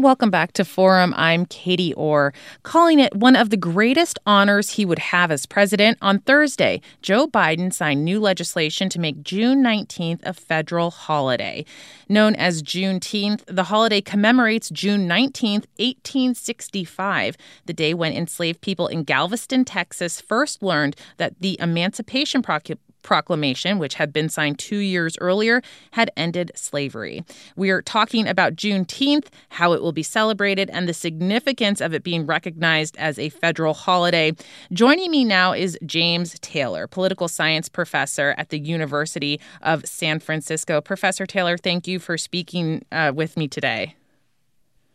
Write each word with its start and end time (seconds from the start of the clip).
Welcome 0.00 0.30
back 0.30 0.52
to 0.52 0.64
Forum. 0.64 1.12
I'm 1.14 1.44
Katie 1.44 1.92
Orr. 1.92 2.32
Calling 2.62 3.00
it 3.00 3.14
one 3.14 3.36
of 3.36 3.50
the 3.50 3.58
greatest 3.58 4.18
honors 4.24 4.70
he 4.70 4.86
would 4.86 4.98
have 4.98 5.30
as 5.30 5.44
president, 5.44 5.98
on 6.00 6.20
Thursday, 6.20 6.80
Joe 7.02 7.26
Biden 7.26 7.70
signed 7.70 8.02
new 8.02 8.18
legislation 8.18 8.88
to 8.88 8.98
make 8.98 9.22
June 9.22 9.62
19th 9.62 10.20
a 10.22 10.32
federal 10.32 10.90
holiday. 10.90 11.66
Known 12.08 12.34
as 12.36 12.62
Juneteenth, 12.62 13.44
the 13.44 13.64
holiday 13.64 14.00
commemorates 14.00 14.70
June 14.70 15.06
19th, 15.06 15.66
1865, 15.76 17.36
the 17.66 17.74
day 17.74 17.92
when 17.92 18.14
enslaved 18.14 18.62
people 18.62 18.86
in 18.86 19.04
Galveston, 19.04 19.66
Texas 19.66 20.18
first 20.18 20.62
learned 20.62 20.96
that 21.18 21.34
the 21.40 21.58
Emancipation 21.60 22.40
Proclamation 22.40 22.89
Proclamation, 23.02 23.78
which 23.78 23.94
had 23.94 24.12
been 24.12 24.28
signed 24.28 24.58
two 24.58 24.78
years 24.78 25.16
earlier, 25.20 25.62
had 25.92 26.10
ended 26.16 26.52
slavery. 26.54 27.24
We 27.56 27.70
are 27.70 27.82
talking 27.82 28.26
about 28.28 28.56
Juneteenth, 28.56 29.26
how 29.50 29.72
it 29.72 29.82
will 29.82 29.92
be 29.92 30.02
celebrated, 30.02 30.70
and 30.70 30.88
the 30.88 30.94
significance 30.94 31.80
of 31.80 31.94
it 31.94 32.02
being 32.02 32.26
recognized 32.26 32.96
as 32.98 33.18
a 33.18 33.28
federal 33.28 33.74
holiday. 33.74 34.32
Joining 34.72 35.10
me 35.10 35.24
now 35.24 35.52
is 35.52 35.78
James 35.84 36.38
Taylor, 36.40 36.86
political 36.86 37.28
science 37.28 37.68
professor 37.68 38.34
at 38.38 38.50
the 38.50 38.58
University 38.58 39.40
of 39.62 39.86
San 39.86 40.20
Francisco. 40.20 40.80
Professor 40.80 41.26
Taylor, 41.26 41.56
thank 41.56 41.86
you 41.86 41.98
for 41.98 42.18
speaking 42.18 42.84
uh, 42.92 43.12
with 43.14 43.36
me 43.36 43.48
today. 43.48 43.94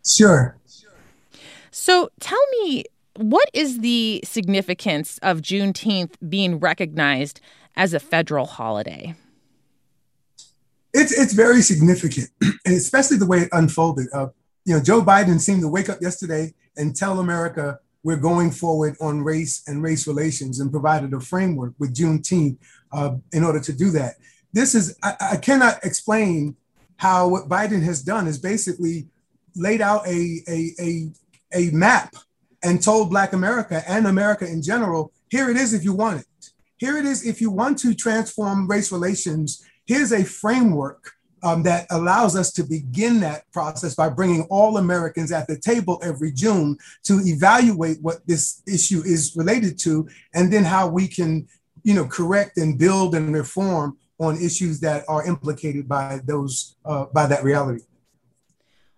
Sure. 0.05 0.55
So 1.71 2.09
tell 2.19 2.39
me, 2.61 2.85
what 3.17 3.49
is 3.53 3.79
the 3.79 4.21
significance 4.23 5.17
of 5.21 5.41
Juneteenth 5.41 6.13
being 6.29 6.59
recognized 6.59 7.41
as 7.75 7.93
a 7.93 7.99
federal 7.99 8.45
holiday? 8.45 9.15
It's 10.93 11.11
it's 11.11 11.33
very 11.33 11.61
significant, 11.61 12.29
and 12.41 12.75
especially 12.75 13.17
the 13.17 13.25
way 13.25 13.39
it 13.39 13.49
unfolded. 13.51 14.07
Uh, 14.13 14.27
you 14.65 14.75
know, 14.75 14.81
Joe 14.81 15.01
Biden 15.01 15.39
seemed 15.39 15.61
to 15.61 15.67
wake 15.67 15.89
up 15.89 16.01
yesterday 16.01 16.53
and 16.77 16.95
tell 16.95 17.19
America 17.19 17.79
we're 18.03 18.15
going 18.15 18.51
forward 18.51 18.95
on 19.01 19.23
race 19.23 19.63
and 19.67 19.83
race 19.83 20.07
relations, 20.07 20.59
and 20.59 20.71
provided 20.71 21.13
a 21.13 21.19
framework 21.19 21.73
with 21.79 21.93
Juneteenth 21.93 22.57
uh, 22.91 23.15
in 23.33 23.43
order 23.43 23.59
to 23.59 23.73
do 23.73 23.91
that. 23.91 24.15
This 24.53 24.73
is 24.73 24.97
I, 25.03 25.15
I 25.33 25.37
cannot 25.37 25.83
explain 25.83 26.55
how 26.97 27.27
what 27.27 27.49
Biden 27.49 27.83
has 27.83 28.01
done 28.01 28.27
is 28.27 28.37
basically 28.37 29.07
laid 29.55 29.81
out 29.81 30.07
a, 30.07 30.41
a, 30.47 30.71
a, 30.79 31.11
a 31.53 31.71
map 31.71 32.15
and 32.63 32.81
told 32.81 33.09
Black 33.09 33.33
America 33.33 33.83
and 33.87 34.07
America 34.07 34.45
in 34.45 34.61
general, 34.61 35.11
here 35.29 35.49
it 35.49 35.57
is 35.57 35.73
if 35.73 35.83
you 35.83 35.93
want 35.93 36.21
it. 36.21 36.51
Here 36.77 36.97
it 36.97 37.05
is 37.05 37.25
if 37.25 37.39
you 37.39 37.51
want 37.51 37.77
to 37.79 37.93
transform 37.93 38.67
race 38.67 38.91
relations, 38.91 39.65
here's 39.85 40.11
a 40.11 40.23
framework 40.23 41.11
um, 41.41 41.63
that 41.63 41.85
allows 41.91 42.35
us 42.35 42.51
to 42.53 42.63
begin 42.63 43.19
that 43.21 43.49
process 43.53 43.95
by 43.95 44.09
bringing 44.09 44.43
all 44.49 44.77
Americans 44.77 45.31
at 45.31 45.47
the 45.47 45.57
table 45.57 45.99
every 46.03 46.31
June 46.31 46.77
to 47.03 47.21
evaluate 47.25 48.01
what 48.01 48.25
this 48.27 48.61
issue 48.67 49.01
is 49.05 49.35
related 49.35 49.77
to, 49.79 50.07
and 50.33 50.51
then 50.51 50.63
how 50.63 50.87
we 50.87 51.07
can, 51.07 51.47
you 51.83 51.93
know, 51.93 52.05
correct 52.05 52.57
and 52.57 52.79
build 52.79 53.15
and 53.15 53.33
reform 53.33 53.97
on 54.17 54.41
issues 54.41 54.79
that 54.79 55.03
are 55.07 55.25
implicated 55.25 55.87
by 55.87 56.19
those 56.25 56.75
uh, 56.85 57.05
by 57.13 57.27
that 57.27 57.43
reality. 57.43 57.83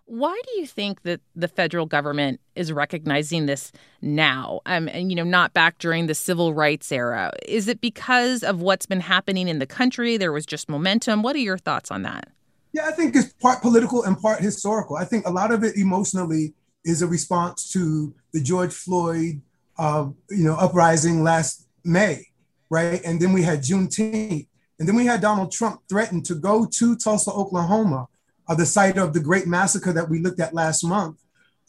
Why 0.08 0.40
do 0.46 0.58
you 0.58 0.66
think 0.66 1.02
that 1.02 1.20
the 1.36 1.48
federal 1.48 1.84
government 1.84 2.40
is 2.54 2.72
recognizing 2.72 3.44
this 3.44 3.72
now? 4.00 4.62
Um, 4.64 4.88
and 4.88 5.10
you 5.12 5.16
know, 5.16 5.22
not 5.22 5.52
back 5.52 5.76
during 5.78 6.06
the 6.06 6.14
civil 6.14 6.54
rights 6.54 6.90
era. 6.90 7.30
Is 7.46 7.68
it 7.68 7.82
because 7.82 8.42
of 8.42 8.62
what's 8.62 8.86
been 8.86 9.00
happening 9.00 9.48
in 9.48 9.58
the 9.58 9.66
country? 9.66 10.16
There 10.16 10.32
was 10.32 10.46
just 10.46 10.66
momentum. 10.70 11.22
What 11.22 11.36
are 11.36 11.40
your 11.40 11.58
thoughts 11.58 11.90
on 11.90 12.04
that? 12.04 12.26
Yeah, 12.72 12.86
I 12.86 12.92
think 12.92 13.14
it's 13.16 13.34
part 13.34 13.60
political 13.60 14.02
and 14.04 14.18
part 14.18 14.40
historical. 14.40 14.96
I 14.96 15.04
think 15.04 15.26
a 15.26 15.30
lot 15.30 15.52
of 15.52 15.62
it 15.62 15.76
emotionally 15.76 16.54
is 16.86 17.02
a 17.02 17.06
response 17.06 17.70
to 17.72 18.14
the 18.32 18.40
George 18.40 18.72
Floyd, 18.72 19.42
uh, 19.78 20.08
you 20.30 20.44
know, 20.44 20.54
uprising 20.54 21.22
last 21.22 21.68
May, 21.84 22.24
right? 22.70 23.02
And 23.04 23.20
then 23.20 23.34
we 23.34 23.42
had 23.42 23.60
Juneteenth, 23.60 24.48
and 24.78 24.88
then 24.88 24.96
we 24.96 25.04
had 25.04 25.20
Donald 25.20 25.52
Trump 25.52 25.82
threaten 25.86 26.22
to 26.22 26.34
go 26.34 26.64
to 26.64 26.96
Tulsa, 26.96 27.30
Oklahoma 27.30 28.08
uh, 28.48 28.54
the 28.54 28.66
site 28.66 28.98
of 28.98 29.12
the 29.12 29.20
great 29.20 29.46
massacre 29.46 29.92
that 29.92 30.08
we 30.08 30.20
looked 30.20 30.40
at 30.40 30.54
last 30.54 30.84
month 30.84 31.18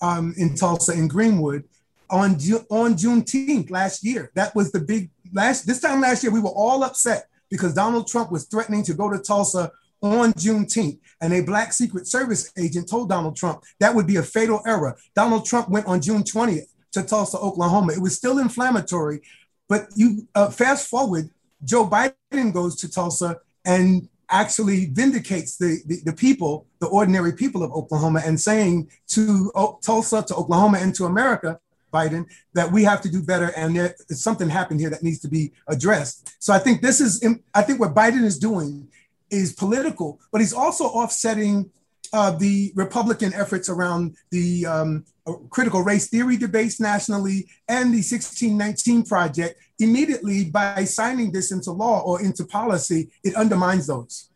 um, 0.01 0.34
in 0.38 0.56
Tulsa 0.56 0.94
and 0.94 1.09
Greenwood 1.09 1.63
on 2.09 2.31
on 2.69 2.95
Juneteenth 2.95 3.69
last 3.69 4.03
year. 4.03 4.31
That 4.35 4.56
was 4.56 4.72
the 4.72 4.79
big 4.79 5.09
last. 5.34 5.66
This 5.68 5.81
time 5.81 6.01
last 6.01 6.23
year, 6.23 6.31
we 6.31 6.39
were 6.39 6.50
all 6.50 6.84
upset 6.84 7.28
because 7.50 7.73
Donald 7.73 8.07
Trump 8.07 8.31
was 8.31 8.45
threatening 8.45 8.84
to 8.84 8.94
go 8.94 9.09
to 9.09 9.19
Tulsa 9.19 9.72
on 10.01 10.31
Juneteenth, 10.34 11.00
and 11.22 11.34
a 11.34 11.41
black 11.41 11.73
Secret 11.73 12.07
Service 12.07 12.51
agent 12.57 12.89
told 12.89 13.09
Donald 13.09 13.35
Trump 13.35 13.63
that 13.79 13.94
would 13.94 14.07
be 14.07 14.16
a 14.16 14.23
fatal 14.23 14.62
error. 14.66 14.97
Donald 15.16 15.45
Trump 15.45 15.69
went 15.69 15.88
on 15.88 16.01
June 16.01 16.23
20th 16.23 16.68
to 16.94 17.03
Tulsa, 17.03 17.38
Oklahoma. 17.38 17.94
It 17.94 18.01
was 18.01 18.16
still 18.16 18.39
inflammatory, 18.39 19.22
but 19.68 19.88
you 19.95 20.28
uh, 20.35 20.50
fast 20.50 20.88
forward, 20.88 21.29
Joe 21.63 21.88
Biden 21.88 22.53
goes 22.53 22.75
to 22.78 22.89
Tulsa 22.89 23.39
and 23.66 24.07
actually 24.29 24.88
vindicates 24.88 25.57
the, 25.57 25.79
the, 25.85 26.01
the, 26.06 26.13
people, 26.13 26.66
the 26.79 26.88
ordinary 26.88 27.34
people 27.34 27.63
of 27.63 27.72
Oklahoma, 27.72 28.22
and 28.25 28.40
saying 28.40 28.90
to 29.07 29.51
o- 29.56 29.79
Tulsa, 29.81 30.23
to 30.23 30.35
Oklahoma, 30.35 30.78
and 30.79 30.94
to 30.95 31.06
America, 31.06 31.59
Biden, 31.94 32.25
that 32.53 32.72
we 32.72 32.84
have 32.84 33.01
to 33.01 33.09
do 33.09 33.22
better, 33.23 33.51
and 33.56 33.75
there, 33.75 33.95
something 34.09 34.50
happened 34.50 34.79
here 34.79 34.89
that 34.89 35.03
needs 35.03 35.19
to 35.19 35.28
be 35.28 35.51
addressed. 35.68 36.35
So 36.39 36.53
I 36.53 36.59
think 36.59 36.81
this 36.81 37.01
is, 37.01 37.25
I 37.53 37.62
think 37.63 37.79
what 37.79 37.95
Biden 37.95 38.23
is 38.23 38.38
doing 38.38 38.88
is 39.31 39.53
political, 39.53 40.19
but 40.31 40.41
he's 40.41 40.53
also 40.53 40.85
offsetting 40.85 41.72
uh, 42.13 42.31
the 42.31 42.72
Republican 42.75 43.34
efforts 43.34 43.69
around 43.69 44.16
the 44.31 44.66
um, 44.66 45.06
critical 45.50 45.81
race 45.81 46.09
theory 46.09 46.38
debates 46.38 46.79
nationally 46.79 47.47
and 47.67 47.94
the 47.94 48.03
1619 48.03 49.03
project 49.03 49.59
immediately 49.79 50.45
by 50.45 50.84
signing 50.84 51.31
this 51.31 51.51
into 51.51 51.72
law 51.72 52.01
or 52.01 52.22
into 52.22 52.45
policy 52.45 53.09
it 53.23 53.35
undermines 53.35 53.88
those. 53.88 54.29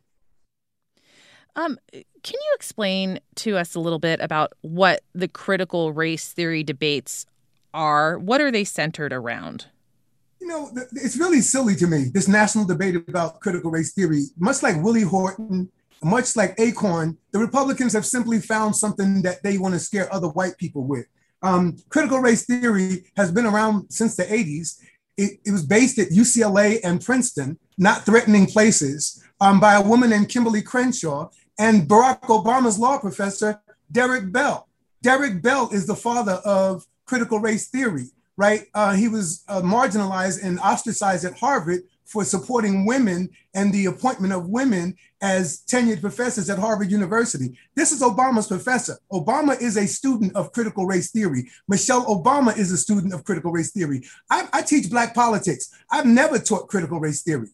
Um, 1.56 1.78
can 1.92 2.04
you 2.34 2.52
explain 2.56 3.20
to 3.36 3.58
us 3.58 3.76
a 3.76 3.80
little 3.80 4.00
bit 4.00 4.20
about 4.22 4.54
what 4.62 5.02
the 5.14 5.28
critical 5.28 5.94
race 5.94 6.32
theory 6.32 6.64
debates 6.64 7.26
are? 7.74 8.18
What 8.18 8.42
are 8.42 8.52
they 8.52 8.64
centered 8.64 9.14
around? 9.14 9.68
You 10.40 10.48
know 10.48 10.72
it's 10.92 11.16
really 11.16 11.40
silly 11.40 11.74
to 11.76 11.88
me 11.88 12.10
this 12.14 12.28
national 12.28 12.66
debate 12.66 12.96
about 13.08 13.40
critical 13.40 13.72
race 13.72 13.94
theory 13.94 14.24
much 14.38 14.62
like 14.62 14.84
willie 14.84 15.04
horton 15.04 15.72
much 16.04 16.36
like 16.36 16.60
Acorn, 16.60 17.18
the 17.32 17.40
Republicans 17.40 17.94
have 17.94 18.06
simply 18.06 18.40
found 18.40 18.76
something 18.76 19.22
that 19.24 19.44
they 19.44 19.58
want 19.58 19.74
to 19.74 19.80
scare 19.80 20.14
other 20.14 20.30
white 20.30 20.58
people 20.58 20.84
with. 20.84 21.06
Um, 21.42 21.78
critical 21.90 22.20
race 22.20 22.46
theory 22.46 23.06
has 23.18 23.32
been 23.32 23.46
around 23.46 23.90
since 23.90 24.16
the 24.16 24.24
80s. 24.24 24.80
It, 25.18 25.40
it, 25.46 25.52
was 25.52 25.66
based 25.66 26.00
at 26.00 26.10
UCLA 26.10 26.80
and 26.84 27.04
Princeton, 27.04 27.60
not 27.78 28.06
threatening 28.06 28.48
places, 28.48 29.22
um, 29.42 29.60
by 29.60 29.74
a 29.74 29.82
woman 29.82 30.10
named 30.10 30.30
Kimberly 30.30 30.62
Crenshaw 30.62 31.30
and 31.60 31.88
Barack 31.88 32.22
Obama's 32.22 32.80
law 32.80 32.98
professor, 32.98 33.62
Derek 33.92 34.32
Bell. 34.32 34.68
Derek 35.02 35.42
Bell 35.42 35.70
is 35.72 35.86
the 35.86 35.96
father 35.96 36.40
of 36.46 36.86
critical 37.06 37.40
race 37.40 37.68
theory, 37.68 38.06
right? 38.38 38.66
Uh, 38.74 38.94
he 38.94 39.08
was 39.08 39.44
uh, 39.50 39.62
marginalized 39.62 40.44
and 40.44 40.60
ostracized 40.60 41.26
at 41.26 41.38
Harvard 41.38 41.82
for 42.14 42.24
supporting 42.24 42.86
women 42.86 43.28
and 43.56 43.74
the 43.74 43.88
appointment 43.88 44.32
of 44.32 44.48
women 44.48 44.96
as 45.20 45.64
tenured 45.66 46.00
professors 46.00 46.48
at 46.48 46.60
Harvard 46.60 46.92
University. 46.92 47.58
This 47.76 47.92
is 47.92 48.04
Obama's 48.04 48.46
professor. 48.46 49.00
Obama 49.12 49.60
is 49.60 49.78
a 49.78 49.88
student 49.88 50.36
of 50.36 50.52
critical 50.52 50.86
race 50.86 51.10
theory. 51.10 51.50
Michelle 51.68 52.06
Obama 52.06 52.56
is 52.56 52.72
a 52.72 52.78
student 52.78 53.16
of 53.16 53.24
critical 53.24 53.52
race 53.52 53.72
theory. 53.72 54.04
I, 54.30 54.48
I 54.54 54.62
teach 54.62 54.92
Black 54.92 55.16
politics. 55.16 55.74
I've 55.90 56.06
never 56.06 56.38
taught 56.38 56.68
critical 56.68 57.00
race 57.00 57.24
theory. 57.24 57.48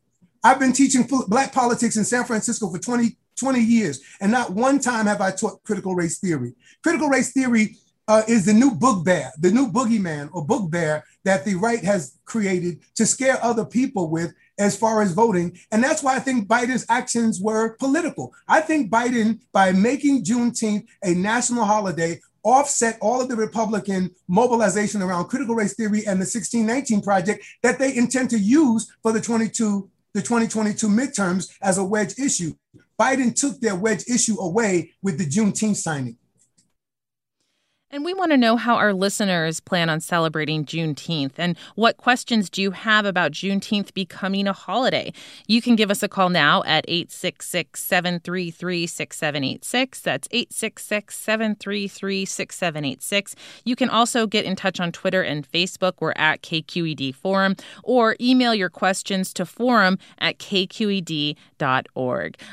I've 0.44 0.60
been 0.60 0.74
teaching 0.74 1.08
Black 1.30 1.54
politics 1.54 1.96
in 1.96 2.04
San 2.04 2.26
Francisco 2.26 2.70
for 2.70 2.80
20, 2.80 3.16
20 3.40 3.62
years, 3.62 4.02
and 4.20 4.30
not 4.30 4.52
one 4.52 4.80
time 4.80 5.06
have 5.06 5.22
I 5.22 5.32
taught 5.32 5.64
critical 5.64 5.96
race 5.96 6.20
theory. 6.20 6.54
Critical 6.84 7.08
race 7.08 7.32
theory 7.32 7.78
uh, 8.10 8.24
is 8.28 8.46
the 8.46 8.54
new 8.54 8.72
bugbear, 8.72 9.32
the 9.38 9.52
new 9.52 9.72
boogeyman 9.72 10.30
or 10.34 10.44
bugbear 10.44 11.04
that 11.26 11.46
the 11.46 11.54
right 11.54 11.84
has 11.84 12.18
created 12.26 12.80
to 12.96 13.06
scare 13.06 13.38
other 13.44 13.64
people 13.64 14.10
with 14.10 14.34
as 14.60 14.78
far 14.78 15.02
as 15.02 15.14
voting. 15.14 15.58
And 15.72 15.84
that's 15.84 16.04
why 16.04 16.16
I 16.16 16.20
think 16.20 16.48
Biden's 16.48 16.86
actions 16.90 17.42
were 17.42 17.76
political. 17.78 18.34
I 18.48 18.62
think 18.62 18.92
Biden, 18.92 19.40
by 19.52 19.72
making 19.72 20.24
Juneteenth 20.24 20.86
a 21.04 21.14
national 21.14 21.66
holiday, 21.66 22.20
offset 22.44 22.98
all 23.02 23.22
of 23.22 23.30
the 23.30 23.36
Republican 23.36 24.12
mobilization 24.28 25.02
around 25.02 25.26
critical 25.26 25.56
race 25.56 25.74
theory 25.74 26.00
and 26.00 26.20
the 26.22 26.30
1619 26.30 27.02
project 27.02 27.44
that 27.64 27.80
they 27.80 27.96
intend 27.96 28.30
to 28.30 28.40
use 28.40 28.92
for 29.02 29.12
the 29.12 29.22
22 29.22 29.90
the 30.14 30.22
2022 30.22 30.88
midterms 30.88 31.52
as 31.62 31.78
a 31.78 31.84
wedge 31.84 32.18
issue. 32.18 32.54
Biden 33.00 33.34
took 33.34 33.60
their 33.62 33.76
wedge 33.76 34.04
issue 34.08 34.40
away 34.40 34.92
with 35.04 35.20
the 35.20 35.26
Juneteenth 35.26 35.76
signing. 35.76 36.18
And 37.92 38.06
we 38.06 38.14
want 38.14 38.32
to 38.32 38.38
know 38.38 38.56
how 38.56 38.76
our 38.76 38.94
listeners 38.94 39.60
plan 39.60 39.90
on 39.90 40.00
celebrating 40.00 40.64
Juneteenth 40.64 41.32
and 41.40 41.58
what 41.74 41.98
questions 41.98 42.48
do 42.48 42.62
you 42.62 42.70
have 42.70 43.04
about 43.04 43.32
Juneteenth 43.32 43.96
becoming 43.96 44.46
a 44.46 44.54
holiday. 44.54 45.12
You 45.48 45.60
can 45.60 45.76
give 45.76 45.90
us 45.90 46.04
a 46.04 46.08
call 46.08 46.30
now 46.30 46.62
at 46.66 46.86
866 46.88 47.82
733 47.82 48.86
6786. 48.86 50.02
That's 50.02 50.28
866 50.30 51.18
733 51.18 52.26
6786. 52.26 53.36
You 53.64 53.76
can 53.76 53.90
also 53.90 54.28
get 54.28 54.46
in 54.46 54.56
touch 54.56 54.80
on 54.80 54.92
Twitter 54.92 55.24
and 55.24 55.52
Facebook. 55.52 55.94
We're 56.00 56.14
at 56.16 56.44
KQED 56.44 57.16
Forum 57.16 57.56
or 57.84 58.16
email 58.22 58.54
your 58.54 58.70
questions 58.70 59.34
to 59.34 59.48
forum 59.48 59.98
at 60.20 60.38
kqed.org. 60.38 61.38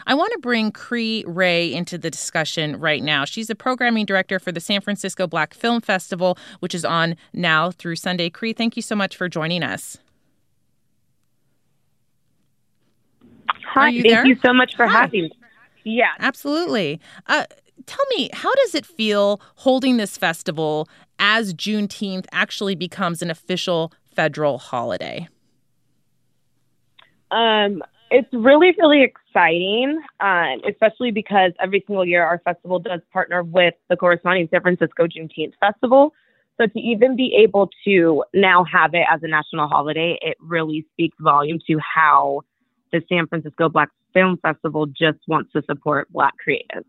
I 0.06 0.14
want 0.14 0.32
to 0.32 0.38
bring 0.38 0.72
Cree 0.72 1.24
Ray 1.26 1.74
into 1.74 1.98
the 1.98 2.10
discussion 2.10 2.80
right 2.80 3.02
now. 3.02 3.26
She's 3.26 3.48
the 3.48 3.54
programming 3.54 4.06
director 4.06 4.38
for 4.38 4.50
the 4.50 4.60
San 4.60 4.80
Francisco 4.80 5.25
Black 5.28 5.54
Film 5.54 5.80
Festival, 5.80 6.38
which 6.60 6.74
is 6.74 6.84
on 6.84 7.16
now 7.32 7.70
through 7.70 7.96
Sunday. 7.96 8.30
Cree, 8.30 8.52
thank 8.52 8.76
you 8.76 8.82
so 8.82 8.94
much 8.94 9.16
for 9.16 9.28
joining 9.28 9.62
us. 9.62 9.98
Hi, 13.64 13.90
you 13.90 14.02
thank 14.02 14.14
there? 14.14 14.26
you 14.26 14.36
so 14.44 14.52
much 14.52 14.74
for 14.76 14.86
Hi. 14.86 15.02
having 15.02 15.24
me. 15.24 15.32
Yeah. 15.84 16.12
Absolutely. 16.18 17.00
Uh, 17.26 17.44
tell 17.86 18.04
me, 18.16 18.30
how 18.32 18.52
does 18.64 18.74
it 18.74 18.86
feel 18.86 19.40
holding 19.56 19.98
this 19.98 20.16
festival 20.16 20.88
as 21.18 21.54
Juneteenth 21.54 22.26
actually 22.32 22.74
becomes 22.74 23.22
an 23.22 23.30
official 23.30 23.92
federal 24.14 24.58
holiday? 24.58 25.28
Um, 27.30 27.82
it's 28.10 28.28
really, 28.32 28.74
really 28.78 29.02
exciting, 29.02 30.00
um, 30.20 30.60
especially 30.68 31.10
because 31.10 31.52
every 31.60 31.82
single 31.86 32.04
year 32.04 32.24
our 32.24 32.40
festival 32.44 32.78
does 32.78 33.00
partner 33.12 33.42
with 33.42 33.74
the 33.90 33.96
corresponding 33.96 34.48
San 34.50 34.62
Francisco 34.62 35.06
Juneteenth 35.06 35.54
Festival. 35.60 36.14
So 36.58 36.66
to 36.66 36.78
even 36.78 37.16
be 37.16 37.36
able 37.42 37.68
to 37.84 38.24
now 38.32 38.64
have 38.64 38.94
it 38.94 39.04
as 39.12 39.22
a 39.22 39.28
national 39.28 39.68
holiday, 39.68 40.18
it 40.22 40.36
really 40.40 40.86
speaks 40.92 41.16
volume 41.20 41.58
to 41.66 41.78
how 41.78 42.42
the 42.92 43.02
San 43.08 43.26
Francisco 43.26 43.68
Black 43.68 43.90
Film 44.14 44.38
Festival 44.38 44.86
just 44.86 45.18
wants 45.26 45.52
to 45.52 45.62
support 45.66 46.10
Black 46.12 46.34
creatives. 46.46 46.84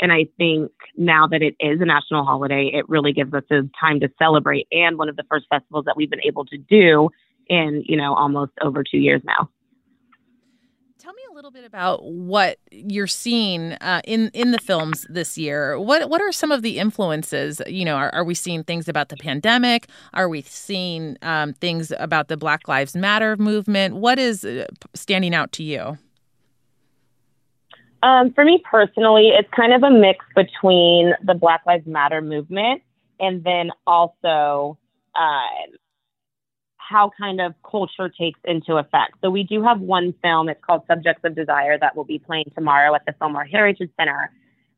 And 0.00 0.12
I 0.12 0.26
think 0.36 0.72
now 0.96 1.28
that 1.28 1.42
it 1.42 1.54
is 1.60 1.80
a 1.80 1.84
national 1.84 2.24
holiday, 2.24 2.70
it 2.72 2.88
really 2.88 3.12
gives 3.12 3.32
us 3.32 3.44
a 3.50 3.62
time 3.78 4.00
to 4.00 4.08
celebrate 4.18 4.66
and 4.72 4.98
one 4.98 5.08
of 5.08 5.16
the 5.16 5.22
first 5.30 5.46
festivals 5.48 5.84
that 5.84 5.96
we've 5.96 6.10
been 6.10 6.24
able 6.24 6.44
to 6.46 6.58
do 6.58 7.10
in, 7.46 7.84
you 7.86 7.96
know, 7.96 8.14
almost 8.14 8.52
over 8.60 8.82
two 8.82 8.98
years 8.98 9.22
now. 9.24 9.48
A 11.34 11.42
little 11.42 11.50
bit 11.50 11.64
about 11.64 12.04
what 12.04 12.58
you're 12.70 13.08
seeing 13.08 13.72
uh, 13.72 14.00
in 14.04 14.30
in 14.34 14.52
the 14.52 14.60
films 14.60 15.04
this 15.10 15.36
year. 15.36 15.80
What 15.80 16.08
what 16.08 16.20
are 16.20 16.30
some 16.30 16.52
of 16.52 16.62
the 16.62 16.78
influences? 16.78 17.60
You 17.66 17.84
know, 17.84 17.96
are, 17.96 18.14
are 18.14 18.22
we 18.22 18.36
seeing 18.36 18.62
things 18.62 18.88
about 18.88 19.08
the 19.08 19.16
pandemic? 19.16 19.88
Are 20.12 20.28
we 20.28 20.42
seeing 20.42 21.16
um, 21.22 21.52
things 21.54 21.92
about 21.98 22.28
the 22.28 22.36
Black 22.36 22.68
Lives 22.68 22.94
Matter 22.94 23.36
movement? 23.36 23.96
What 23.96 24.20
is 24.20 24.44
uh, 24.44 24.66
standing 24.94 25.34
out 25.34 25.50
to 25.54 25.64
you? 25.64 25.98
Um, 28.04 28.32
for 28.32 28.44
me 28.44 28.62
personally, 28.70 29.30
it's 29.36 29.50
kind 29.56 29.72
of 29.72 29.82
a 29.82 29.90
mix 29.90 30.24
between 30.36 31.14
the 31.24 31.34
Black 31.34 31.62
Lives 31.66 31.84
Matter 31.84 32.20
movement 32.20 32.80
and 33.18 33.42
then 33.42 33.72
also 33.88 34.78
uh, 35.16 35.48
how 36.88 37.10
kind 37.18 37.40
of 37.40 37.54
culture 37.68 38.08
takes 38.08 38.40
into 38.44 38.76
effect. 38.76 39.14
So 39.22 39.30
we 39.30 39.42
do 39.42 39.62
have 39.62 39.80
one 39.80 40.14
film, 40.22 40.48
it's 40.48 40.62
called 40.64 40.82
Subjects 40.86 41.22
of 41.24 41.34
Desire, 41.34 41.78
that 41.78 41.96
will 41.96 42.04
be 42.04 42.18
playing 42.18 42.52
tomorrow 42.54 42.94
at 42.94 43.02
the 43.06 43.14
Fillmore 43.18 43.44
Heritage 43.44 43.90
Center. 43.98 44.30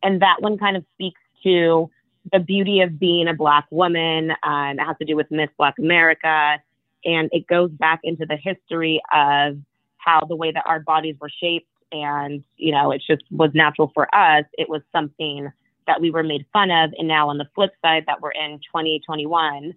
And 0.03 0.23
that 0.23 0.37
one 0.41 0.59
kind 0.59 0.77
of 0.77 0.85
speaks 0.95 1.21
to 1.43 1.91
the 2.33 2.39
beauty 2.39 2.81
of 2.81 2.99
being 2.99 3.29
a 3.29 3.35
Black 3.35 3.67
woman. 3.71 4.33
Um, 4.43 4.79
it 4.79 4.85
has 4.85 4.97
to 4.99 5.05
do 5.05 5.17
with 5.17 5.31
Miss 5.31 5.49
Black 5.59 5.75
America. 5.79 6.59
And 7.05 7.29
it 7.33 7.47
goes 7.47 7.71
back 7.71 8.01
into 8.03 8.27
the 8.27 8.37
history 8.37 9.01
of 9.13 9.59
how 9.97 10.25
the 10.29 10.37
way 10.37 10.53
that 10.53 10.65
our 10.67 10.81
bodies 10.81 11.17
were 11.21 11.31
shaped 11.41 11.69
and, 11.93 12.43
you 12.57 12.73
know, 12.73 12.91
it 12.91 13.03
just 13.07 13.23
was 13.31 13.51
natural 13.55 13.91
for 13.95 14.13
us. 14.15 14.45
It 14.59 14.69
was 14.69 14.83
something 14.93 15.51
that 15.87 16.01
we 16.01 16.11
were 16.11 16.25
made 16.25 16.45
fun 16.53 16.71
of. 16.71 16.93
And 16.99 17.07
now 17.07 17.29
on 17.29 17.39
the 17.39 17.49
flip 17.55 17.71
side, 17.83 18.05
that 18.07 18.21
we're 18.21 18.33
in 18.33 18.59
2021 18.59 19.73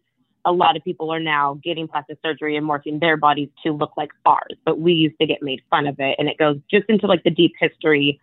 a 0.45 0.51
lot 0.51 0.77
of 0.77 0.83
people 0.83 1.11
are 1.11 1.19
now 1.19 1.59
getting 1.63 1.87
plastic 1.87 2.17
surgery 2.23 2.55
and 2.55 2.67
morphing 2.67 2.99
their 2.99 3.17
bodies 3.17 3.49
to 3.63 3.71
look 3.71 3.91
like 3.97 4.11
ours, 4.25 4.55
but 4.65 4.79
we 4.79 4.93
used 4.93 5.19
to 5.19 5.27
get 5.27 5.41
made 5.41 5.61
fun 5.69 5.87
of 5.87 5.95
it. 5.99 6.15
And 6.17 6.27
it 6.27 6.37
goes 6.37 6.57
just 6.71 6.85
into 6.89 7.07
like 7.07 7.23
the 7.23 7.29
deep 7.29 7.53
history 7.59 8.19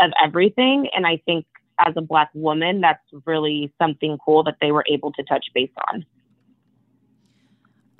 of 0.00 0.10
everything. 0.22 0.88
And 0.94 1.06
I 1.06 1.20
think 1.24 1.46
as 1.78 1.94
a 1.96 2.02
Black 2.02 2.30
woman, 2.34 2.80
that's 2.80 3.02
really 3.26 3.72
something 3.80 4.18
cool 4.24 4.44
that 4.44 4.56
they 4.60 4.72
were 4.72 4.84
able 4.90 5.12
to 5.12 5.22
touch 5.22 5.46
base 5.54 5.70
on. 5.92 6.04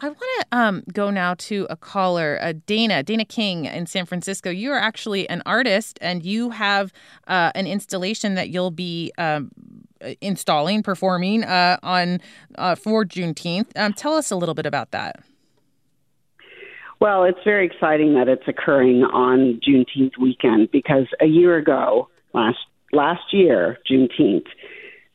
I 0.00 0.08
want 0.08 0.18
to 0.20 0.46
um, 0.56 0.82
go 0.92 1.10
now 1.10 1.34
to 1.34 1.66
a 1.70 1.76
caller, 1.76 2.38
uh, 2.42 2.52
Dana, 2.66 3.02
Dana 3.02 3.24
King 3.24 3.64
in 3.64 3.86
San 3.86 4.06
Francisco. 4.06 4.50
You 4.50 4.72
are 4.72 4.78
actually 4.78 5.28
an 5.30 5.42
artist 5.46 5.98
and 6.02 6.24
you 6.24 6.50
have 6.50 6.92
uh, 7.26 7.52
an 7.54 7.66
installation 7.66 8.34
that 8.34 8.50
you'll 8.50 8.72
be 8.72 9.12
um, 9.18 9.50
installing, 10.20 10.82
performing 10.82 11.44
uh, 11.44 11.78
on 11.82 12.20
uh, 12.56 12.74
for 12.74 13.04
Juneteenth. 13.04 13.66
Um, 13.76 13.92
tell 13.92 14.14
us 14.14 14.30
a 14.30 14.36
little 14.36 14.54
bit 14.54 14.66
about 14.66 14.90
that. 14.92 15.20
Well, 17.00 17.24
it's 17.24 17.38
very 17.44 17.66
exciting 17.66 18.14
that 18.14 18.28
it's 18.28 18.46
occurring 18.46 19.02
on 19.02 19.60
Juneteenth 19.66 20.16
weekend 20.18 20.70
because 20.70 21.06
a 21.20 21.26
year 21.26 21.56
ago, 21.56 22.08
last 22.32 22.58
last 22.92 23.32
year, 23.32 23.78
Juneteenth, 23.90 24.46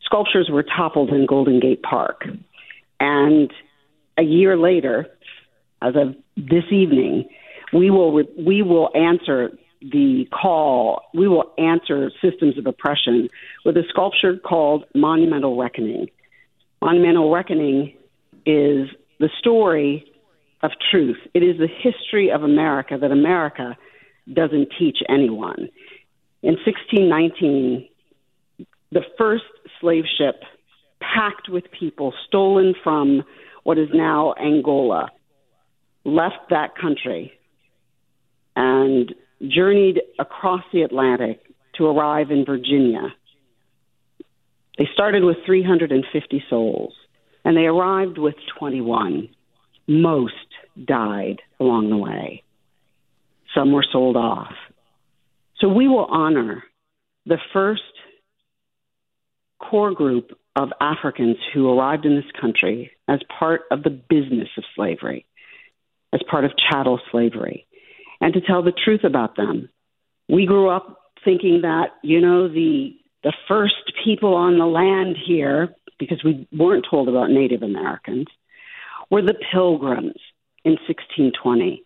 sculptures 0.04 0.50
were 0.52 0.64
toppled 0.64 1.10
in 1.10 1.26
Golden 1.26 1.60
Gate 1.60 1.82
Park, 1.82 2.26
and 3.00 3.52
a 4.18 4.24
year 4.24 4.58
later, 4.58 5.08
as 5.82 5.96
of 5.96 6.16
this 6.36 6.66
evening, 6.72 7.28
we 7.74 7.90
will 7.90 8.24
we 8.38 8.62
will 8.62 8.90
answer 8.94 9.52
the 9.82 10.28
call, 10.32 11.04
we 11.14 11.28
will 11.28 11.54
answer 11.58 12.12
systems 12.22 12.58
of 12.58 12.68
oppression 12.68 13.30
with 13.64 13.78
a 13.78 13.84
sculpture 13.90 14.38
called 14.38 14.86
Monumental 14.94 15.58
Reckoning. 15.58 16.08
Monumental 16.82 17.32
Reckoning 17.32 17.94
is 18.46 18.90
the 19.20 19.30
story 19.40 20.06
of 20.62 20.72
truth. 20.92 21.18
It 21.34 21.44
is 21.44 21.58
the 21.58 21.68
history 21.68 22.32
of 22.32 22.44
America 22.44 22.98
that 23.00 23.12
America 23.12 23.78
doesn't 24.32 24.70
teach 24.78 24.98
anyone. 25.08 25.70
In 26.42 26.56
1619, 26.66 27.88
the 28.92 29.02
first 29.18 29.44
slave 29.80 30.06
ship 30.18 30.42
packed 31.00 31.50
with 31.50 31.66
people 31.72 32.14
stolen 32.28 32.74
from 32.84 33.24
what 33.64 33.78
is 33.78 33.90
now 33.94 34.34
Angola 34.34 35.10
left 36.04 36.50
that 36.50 36.76
country 36.76 37.34
and 38.56 39.14
journeyed 39.42 40.02
across 40.18 40.64
the 40.74 40.82
Atlantic 40.82 41.42
to 41.78 41.86
arrive 41.86 42.32
in 42.32 42.46
Virginia. 42.46 43.14
They 44.78 44.88
started 44.94 45.24
with 45.24 45.38
350 45.46 46.44
souls 46.50 46.94
and 47.46 47.56
they 47.56 47.66
arrived 47.66 48.18
with 48.18 48.36
21. 48.58 49.30
Most 49.88 50.34
died 50.86 51.42
along 51.60 51.90
the 51.90 51.98
way. 51.98 52.44
Some 53.56 53.72
were 53.72 53.86
sold 53.92 54.16
off. 54.16 54.54
So 55.60 55.68
we 55.68 55.88
will 55.88 56.06
honor 56.06 56.64
the 57.26 57.40
first 57.54 57.82
core 59.60 59.94
group 59.94 60.38
of 60.56 60.70
Africans 60.80 61.38
who 61.54 61.70
arrived 61.70 62.06
in 62.06 62.16
this 62.16 62.32
country 62.40 62.92
as 63.08 63.20
part 63.40 63.62
of 63.72 63.84
the 63.84 63.90
business 63.90 64.50
of 64.58 64.64
slavery, 64.76 65.26
as 66.14 66.22
part 66.30 66.46
of 66.46 66.52
chattel 66.70 67.00
slavery 67.12 67.66
and 68.22 68.34
to 68.34 68.42
tell 68.42 68.64
the 68.64 68.72
truth 68.72 69.04
about 69.04 69.36
them. 69.36 69.70
We 70.28 70.46
grew 70.46 70.70
up 70.70 70.98
thinking 71.24 71.62
that, 71.64 71.90
you 72.04 72.22
know, 72.22 72.48
the 72.48 72.96
the 73.24 73.34
first 73.48 73.92
people 74.06 74.36
on 74.36 74.58
the 74.58 74.66
land 74.66 75.18
here, 75.28 75.76
because 76.00 76.24
we 76.24 76.48
weren't 76.52 76.86
told 76.90 77.10
about 77.10 77.30
Native 77.30 77.64
Americans, 77.64 78.28
were 79.10 79.22
the 79.22 79.36
pilgrims 79.52 80.16
in 80.64 80.74
1620. 80.88 81.84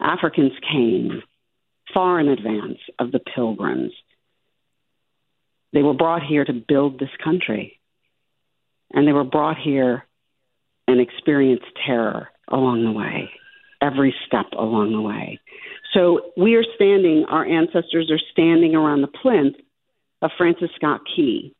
Africans 0.00 0.52
came 0.70 1.22
far 1.94 2.20
in 2.20 2.28
advance 2.28 2.78
of 2.98 3.12
the 3.12 3.20
pilgrims. 3.20 3.92
They 5.72 5.82
were 5.82 5.94
brought 5.94 6.22
here 6.22 6.44
to 6.44 6.52
build 6.52 6.98
this 6.98 7.16
country. 7.22 7.80
and 8.92 9.06
they 9.06 9.12
were 9.12 9.24
brought 9.24 9.58
here 9.58 10.06
and 10.86 11.00
experienced 11.00 11.66
terror 11.86 12.28
along 12.48 12.84
the 12.84 12.92
way, 12.92 13.30
every 13.84 14.14
step 14.26 14.46
along 14.52 14.92
the 14.92 15.00
way. 15.00 15.38
So 15.92 16.32
we 16.36 16.54
are 16.56 16.64
standing, 16.74 17.26
our 17.28 17.44
ancestors 17.44 18.10
are 18.10 18.20
standing 18.32 18.74
around 18.74 19.02
the 19.02 19.08
plinth 19.08 19.56
of 20.22 20.30
Francis 20.38 20.70
Scott 20.76 21.02
Key, 21.14 21.54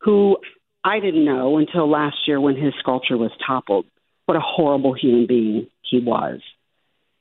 who 0.00 0.36
I 0.84 1.00
didn't 1.00 1.24
know 1.24 1.58
until 1.58 1.90
last 1.90 2.16
year 2.26 2.40
when 2.40 2.56
his 2.56 2.74
sculpture 2.78 3.16
was 3.16 3.32
toppled 3.44 3.86
what 4.26 4.36
a 4.36 4.40
horrible 4.40 4.92
human 4.92 5.26
being 5.26 5.68
he 5.82 6.00
was. 6.00 6.40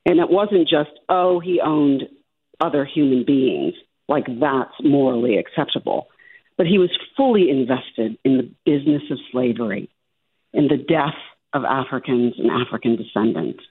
And 0.05 0.19
it 0.19 0.29
wasn't 0.29 0.67
just, 0.67 0.89
oh, 1.09 1.39
he 1.39 1.61
owned 1.63 2.03
other 2.59 2.85
human 2.85 3.23
beings, 3.25 3.73
like 4.07 4.25
that's 4.27 4.73
morally 4.83 5.37
acceptable. 5.37 6.07
But 6.57 6.67
he 6.67 6.79
was 6.79 6.89
fully 7.15 7.49
invested 7.49 8.17
in 8.25 8.37
the 8.37 8.51
business 8.65 9.03
of 9.09 9.19
slavery, 9.31 9.89
in 10.53 10.67
the 10.67 10.77
death 10.77 11.17
of 11.53 11.63
Africans 11.63 12.33
and 12.37 12.51
African 12.51 12.97
descendants. 12.97 13.63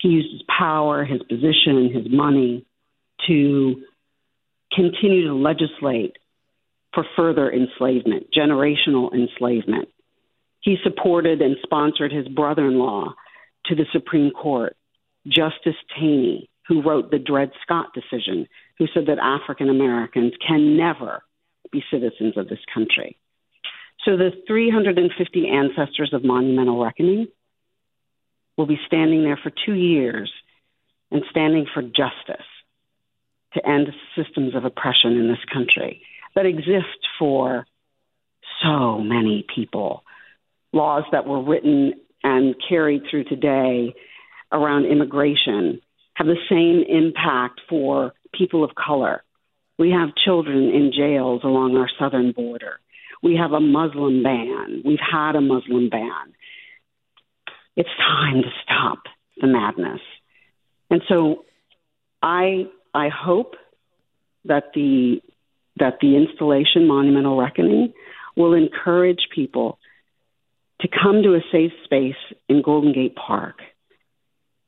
He 0.00 0.08
used 0.08 0.32
his 0.32 0.42
power, 0.48 1.04
his 1.04 1.22
position, 1.22 1.90
his 1.92 2.10
money 2.10 2.64
to 3.28 3.82
continue 4.72 5.28
to 5.28 5.34
legislate 5.34 6.16
for 6.94 7.04
further 7.16 7.52
enslavement, 7.52 8.26
generational 8.36 9.12
enslavement. 9.12 9.88
He 10.60 10.76
supported 10.82 11.40
and 11.40 11.56
sponsored 11.62 12.12
his 12.12 12.28
brother 12.28 12.66
in 12.66 12.78
law 12.78 13.14
to 13.66 13.74
the 13.74 13.86
Supreme 13.92 14.30
Court, 14.30 14.76
Justice 15.26 15.76
Taney, 15.98 16.48
who 16.66 16.82
wrote 16.82 17.10
the 17.10 17.18
Dred 17.18 17.50
Scott 17.62 17.88
decision, 17.94 18.46
who 18.78 18.86
said 18.94 19.06
that 19.06 19.18
African 19.18 19.68
Americans 19.68 20.32
can 20.46 20.76
never 20.76 21.22
be 21.70 21.84
citizens 21.90 22.36
of 22.36 22.48
this 22.48 22.58
country. 22.72 23.18
So 24.04 24.16
the 24.16 24.30
350 24.46 25.48
ancestors 25.48 26.12
of 26.14 26.24
Monumental 26.24 26.82
Reckoning 26.82 27.28
will 28.60 28.66
be 28.66 28.78
standing 28.86 29.24
there 29.24 29.40
for 29.42 29.50
two 29.64 29.72
years 29.72 30.30
and 31.10 31.22
standing 31.30 31.64
for 31.72 31.80
justice 31.80 32.44
to 33.54 33.66
end 33.66 33.88
systems 34.14 34.54
of 34.54 34.66
oppression 34.66 35.12
in 35.12 35.28
this 35.28 35.42
country 35.50 36.02
that 36.36 36.44
exist 36.44 37.08
for 37.18 37.64
so 38.62 38.98
many 38.98 39.46
people. 39.54 40.04
Laws 40.74 41.04
that 41.10 41.26
were 41.26 41.42
written 41.42 41.94
and 42.22 42.54
carried 42.68 43.04
through 43.10 43.24
today 43.24 43.94
around 44.52 44.84
immigration 44.84 45.80
have 46.12 46.26
the 46.26 46.36
same 46.50 46.84
impact 46.86 47.62
for 47.66 48.12
people 48.34 48.62
of 48.62 48.72
color. 48.74 49.24
We 49.78 49.90
have 49.92 50.10
children 50.22 50.64
in 50.64 50.92
jails 50.94 51.40
along 51.44 51.78
our 51.78 51.88
southern 51.98 52.32
border. 52.32 52.78
We 53.22 53.36
have 53.36 53.52
a 53.52 53.60
Muslim 53.60 54.22
ban. 54.22 54.82
We've 54.84 54.98
had 55.00 55.34
a 55.34 55.40
Muslim 55.40 55.88
ban. 55.88 56.34
It's 57.80 57.88
time 57.96 58.42
to 58.42 58.50
stop 58.62 59.04
the 59.40 59.46
madness. 59.46 60.02
And 60.90 61.00
so 61.08 61.46
I 62.22 62.66
I 62.92 63.08
hope 63.08 63.54
that 64.44 64.72
the 64.74 65.22
that 65.78 65.96
the 66.02 66.14
installation 66.14 66.86
Monumental 66.86 67.40
Reckoning 67.40 67.94
will 68.36 68.52
encourage 68.52 69.28
people 69.34 69.78
to 70.82 70.88
come 70.88 71.22
to 71.22 71.36
a 71.36 71.40
safe 71.50 71.72
space 71.84 72.20
in 72.50 72.60
Golden 72.60 72.92
Gate 72.92 73.16
Park 73.16 73.60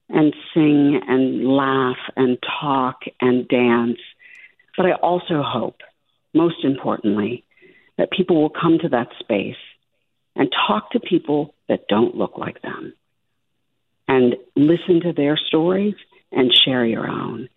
and 0.09 0.33
sing 0.55 0.99
and 1.07 1.47
laugh 1.47 1.99
and 2.17 2.39
talk 2.63 3.01
and 3.21 3.47
dance. 3.47 3.99
But 4.75 4.87
I 4.87 4.93
also 4.93 5.43
hope, 5.43 5.83
most 6.33 6.65
importantly, 6.65 7.45
that 7.99 8.11
people 8.11 8.41
will 8.41 8.49
come 8.59 8.79
to 8.79 8.89
that 8.89 9.09
space 9.21 9.63
and 10.35 10.51
talk 10.67 10.93
to 10.93 10.99
people 10.99 11.55
that 11.69 11.89
don't 11.89 12.17
look 12.17 12.39
like 12.39 12.63
them 12.63 12.95
and 14.13 14.37
listen 14.57 15.01
to 15.01 15.13
their 15.15 15.39
stories 15.39 15.95
and 16.31 16.53
share 16.53 16.85
your 16.85 17.09
own. 17.09 17.49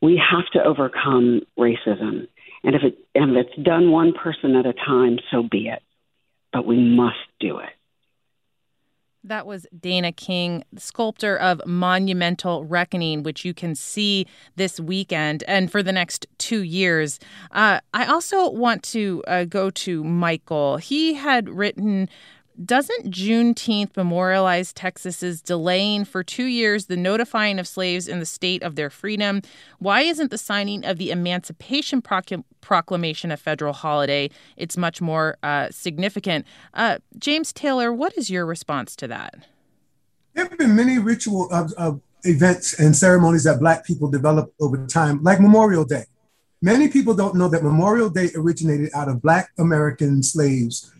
We 0.00 0.20
have 0.30 0.46
to 0.54 0.64
overcome 0.64 1.42
racism. 1.58 2.28
And 2.64 2.74
if, 2.74 2.82
it, 2.82 2.98
if 3.14 3.28
it's 3.36 3.62
done 3.62 3.90
one 3.90 4.12
person 4.14 4.56
at 4.56 4.64
a 4.64 4.72
time, 4.72 5.18
so 5.30 5.42
be 5.42 5.68
it. 5.68 5.82
But 6.52 6.66
we 6.66 6.78
must 6.78 7.18
do 7.40 7.58
it. 7.58 7.68
That 9.22 9.46
was 9.46 9.66
Dana 9.78 10.12
King, 10.12 10.64
sculptor 10.78 11.36
of 11.36 11.60
Monumental 11.66 12.64
Reckoning, 12.64 13.24
which 13.24 13.44
you 13.44 13.52
can 13.52 13.74
see 13.74 14.24
this 14.54 14.78
weekend 14.78 15.42
and 15.48 15.70
for 15.70 15.82
the 15.82 15.92
next 15.92 16.26
two 16.38 16.62
years. 16.62 17.18
Uh, 17.50 17.80
I 17.92 18.06
also 18.06 18.48
want 18.48 18.84
to 18.84 19.24
uh, 19.26 19.44
go 19.44 19.70
to 19.70 20.04
Michael. 20.04 20.76
He 20.76 21.14
had 21.14 21.48
written 21.48 22.08
doesn't 22.64 23.10
Juneteenth 23.10 23.96
memorialize 23.96 24.72
Texas's 24.72 25.42
delaying 25.42 26.04
for 26.04 26.22
two 26.22 26.44
years 26.44 26.86
the 26.86 26.96
notifying 26.96 27.58
of 27.58 27.68
slaves 27.68 28.08
in 28.08 28.18
the 28.18 28.26
state 28.26 28.62
of 28.62 28.76
their 28.76 28.90
freedom? 28.90 29.42
Why 29.78 30.02
isn't 30.02 30.30
the 30.30 30.38
signing 30.38 30.84
of 30.84 30.98
the 30.98 31.10
Emancipation 31.10 32.02
Proclamation 32.02 33.30
a 33.30 33.36
federal 33.36 33.72
holiday? 33.72 34.30
It's 34.56 34.76
much 34.76 35.00
more 35.00 35.36
uh, 35.42 35.68
significant. 35.70 36.46
Uh, 36.74 36.98
James 37.18 37.52
Taylor, 37.52 37.92
what 37.92 38.16
is 38.16 38.30
your 38.30 38.46
response 38.46 38.96
to 38.96 39.08
that? 39.08 39.34
There 40.34 40.46
have 40.46 40.58
been 40.58 40.76
many 40.76 40.98
ritual 40.98 41.48
uh, 41.50 41.68
uh, 41.76 41.92
events 42.24 42.78
and 42.78 42.94
ceremonies 42.94 43.44
that 43.44 43.60
Black 43.60 43.84
people 43.84 44.10
developed 44.10 44.54
over 44.60 44.86
time, 44.86 45.22
like 45.22 45.40
Memorial 45.40 45.84
Day. 45.84 46.04
Many 46.62 46.88
people 46.88 47.14
don't 47.14 47.34
know 47.34 47.48
that 47.48 47.62
Memorial 47.62 48.08
Day 48.08 48.30
originated 48.34 48.90
out 48.94 49.08
of 49.08 49.22
Black 49.22 49.50
American 49.58 50.22
slaves 50.22 50.92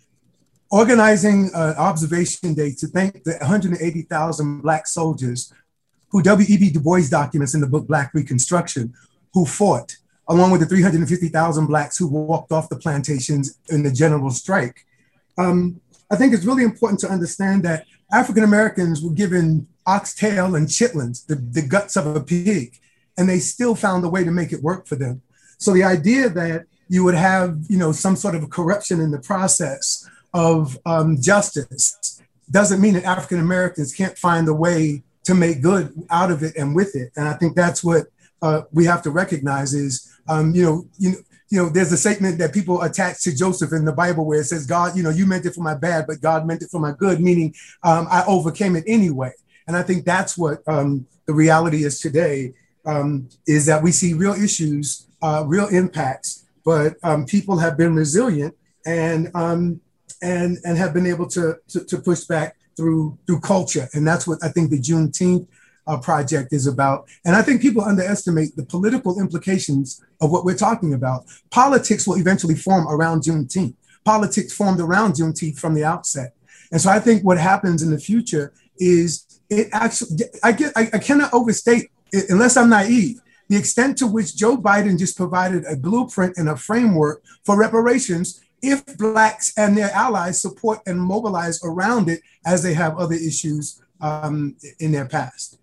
organizing 0.70 1.50
an 1.54 1.75
observation 1.76 2.54
day 2.54 2.73
to 2.73 2.87
thank 2.88 3.25
the 3.25 3.37
180,000 3.40 4.61
Black 4.61 4.87
soldiers 4.87 5.52
who 6.11 6.23
W.E.B. 6.23 6.70
Du 6.70 6.80
Bois 6.80 7.08
documents 7.08 7.54
in 7.54 7.61
the 7.61 7.66
book 7.66 7.87
Black 7.87 8.12
Reconstruction, 8.14 8.94
who 9.32 9.44
fought, 9.44 9.96
along 10.28 10.50
with 10.50 10.61
the 10.61 10.66
350,000 10.66 11.66
Blacks 11.66 11.99
who 11.99 12.08
walked 12.08 12.52
off 12.52 12.68
the 12.68 12.76
plantations 12.76 13.58
in 13.68 13.82
the 13.82 13.92
general 13.92 14.30
strike. 14.30 14.87
Um, 15.38 15.80
I 16.11 16.16
think 16.16 16.32
it's 16.32 16.44
really 16.44 16.64
important 16.64 17.00
to 17.00 17.08
understand 17.08 17.64
that 17.64 17.87
African 18.12 18.44
Americans 18.44 19.02
were 19.02 19.12
given 19.12 19.66
oxtail 19.87 20.54
and 20.54 20.68
chitlins, 20.68 21.26
the, 21.26 21.37
the 21.37 21.62
guts 21.62 21.96
of 21.96 22.06
a 22.06 22.20
pig, 22.20 22.78
and 23.18 23.28
they 23.28 23.38
still 23.38 23.75
found 23.75 24.04
a 24.04 24.08
way 24.08 24.25
to 24.25 24.30
make 24.30 24.52
it 24.52 24.62
work 24.62 24.87
for 24.87 24.96
them. 24.96 25.23
So 25.58 25.73
the 25.73 25.85
idea 25.85 26.28
that 26.28 26.66
you 26.88 27.02
would 27.04 27.14
have, 27.14 27.58
you 27.68 27.78
know, 27.78 27.92
some 27.92 28.16
sort 28.16 28.35
of 28.35 28.49
corruption 28.50 29.00
in 29.00 29.11
the 29.11 29.20
process 29.20 30.08
of 30.37 30.78
um, 30.85 31.16
justice 31.19 32.21
doesn't 32.50 32.83
mean 32.83 32.93
that 32.93 33.05
African 33.05 33.40
Americans 33.40 33.95
can't 33.95 34.16
find 34.19 34.47
a 34.49 34.52
way 34.52 35.02
to 35.25 35.35
make 35.35 35.62
good 35.62 35.95
out 36.11 36.31
of 36.31 36.43
it 36.43 36.55
and 36.57 36.76
with 36.76 36.95
it. 36.95 37.11
And 37.16 37.26
I 37.26 37.33
think 37.33 37.57
that's 37.57 37.83
what 37.83 38.09
uh, 38.43 38.62
we 38.71 38.85
have 38.85 39.00
to 39.02 39.11
recognize 39.11 39.73
is, 39.73 40.14
um, 40.28 40.55
you 40.55 40.62
know, 40.62 40.87
you 40.99 41.11
know, 41.12 41.19
you 41.49 41.62
know, 41.62 41.69
there's 41.71 41.93
a 41.93 41.97
statement 41.97 42.38
that 42.38 42.52
people 42.52 42.83
attach 42.83 43.23
to 43.23 43.35
Joseph 43.35 43.73
in 43.73 43.85
the 43.85 43.93
Bible 43.93 44.26
where 44.26 44.40
it 44.40 44.45
says, 44.45 44.66
God, 44.66 44.97
you 44.97 45.02
know, 45.02 45.11
you 45.11 45.26
meant 45.26 45.47
it 45.47 45.55
for 45.55 45.62
my 45.62 45.75
bad, 45.75 46.07
but 46.07 46.21
God 46.21 46.45
meant 46.47 46.62
it 46.62 46.71
for 46.71 46.81
my 46.81 46.93
good, 46.93 47.21
meaning 47.21 47.55
um, 47.83 48.07
I 48.11 48.25
overcame 48.26 48.76
it 48.76 48.85
anyway. 48.87 49.33
And 49.66 49.76
I 49.76 49.83
think 49.83 50.05
that's 50.05 50.37
what 50.37 50.59
um, 50.66 51.07
the 51.26 51.33
reality 51.33 51.85
is 51.85 52.00
today, 52.00 52.52
um, 52.85 53.28
is 53.47 53.64
that 53.66 53.83
we 53.83 53.90
see 53.93 54.12
real 54.12 54.35
issues, 54.35 55.07
uh, 55.23 55.45
real 55.47 55.69
impacts, 55.69 56.45
but 56.64 56.97
um, 57.05 57.25
people 57.25 57.59
have 57.59 57.78
been 57.78 57.95
resilient 57.95 58.55
and 58.85 59.31
um, 59.35 59.81
and 60.22 60.58
and 60.64 60.78
have 60.78 60.94
been 60.94 61.06
able 61.06 61.26
to 61.28 61.58
to, 61.68 61.84
to 61.84 61.98
push 61.98 62.25
back 62.25 62.56
through 62.76 63.18
through 63.26 63.40
culture, 63.40 63.88
and 63.94 64.06
that's 64.06 64.26
what 64.26 64.38
I 64.42 64.48
think 64.48 64.70
the 64.70 64.78
Juneteenth 64.78 65.46
uh, 65.86 65.98
project 65.98 66.52
is 66.52 66.66
about. 66.66 67.08
And 67.25 67.36
I 67.36 67.42
think 67.42 67.62
people 67.62 67.82
underestimate 67.82 68.56
the 68.56 68.64
political 68.64 69.20
implications 69.20 70.02
of 70.20 70.30
what 70.30 70.44
we're 70.44 70.56
talking 70.56 70.94
about. 70.94 71.25
Politics 71.50 72.06
will 72.06 72.18
eventually 72.18 72.54
form 72.54 72.86
around 72.88 73.22
Juneteenth. 73.22 73.75
Politics 74.04 74.52
formed 74.52 74.80
around 74.80 75.14
Juneteenth 75.14 75.58
from 75.58 75.75
the 75.75 75.84
outset, 75.84 76.34
and 76.70 76.80
so 76.80 76.90
I 76.90 77.00
think 77.00 77.25
what 77.25 77.38
happens 77.38 77.82
in 77.82 77.90
the 77.90 77.98
future 77.98 78.52
is 78.78 79.26
it 79.48 79.68
actually. 79.72 80.25
I 80.42 80.52
get. 80.52 80.72
I, 80.76 80.90
I 80.92 80.98
cannot 80.98 81.32
overstate, 81.32 81.90
unless 82.28 82.56
I'm 82.56 82.70
naive, 82.70 83.20
the 83.48 83.56
extent 83.56 83.98
to 83.98 84.06
which 84.06 84.36
Joe 84.36 84.56
Biden 84.56 84.98
just 84.98 85.16
provided 85.16 85.64
a 85.64 85.76
blueprint 85.76 86.36
and 86.36 86.48
a 86.48 86.56
framework 86.56 87.22
for 87.44 87.58
reparations 87.58 88.40
if 88.62 88.84
blacks 88.98 89.52
and 89.56 89.76
their 89.76 89.90
allies 89.90 90.40
support 90.40 90.80
and 90.86 91.00
mobilize 91.00 91.62
around 91.62 92.08
it 92.08 92.20
as 92.44 92.62
they 92.62 92.75
have 92.75 92.98
other 92.98 93.14
issues 93.14 93.82
um, 94.00 94.56
in 94.78 94.92
their 94.92 95.06
past. 95.06 95.58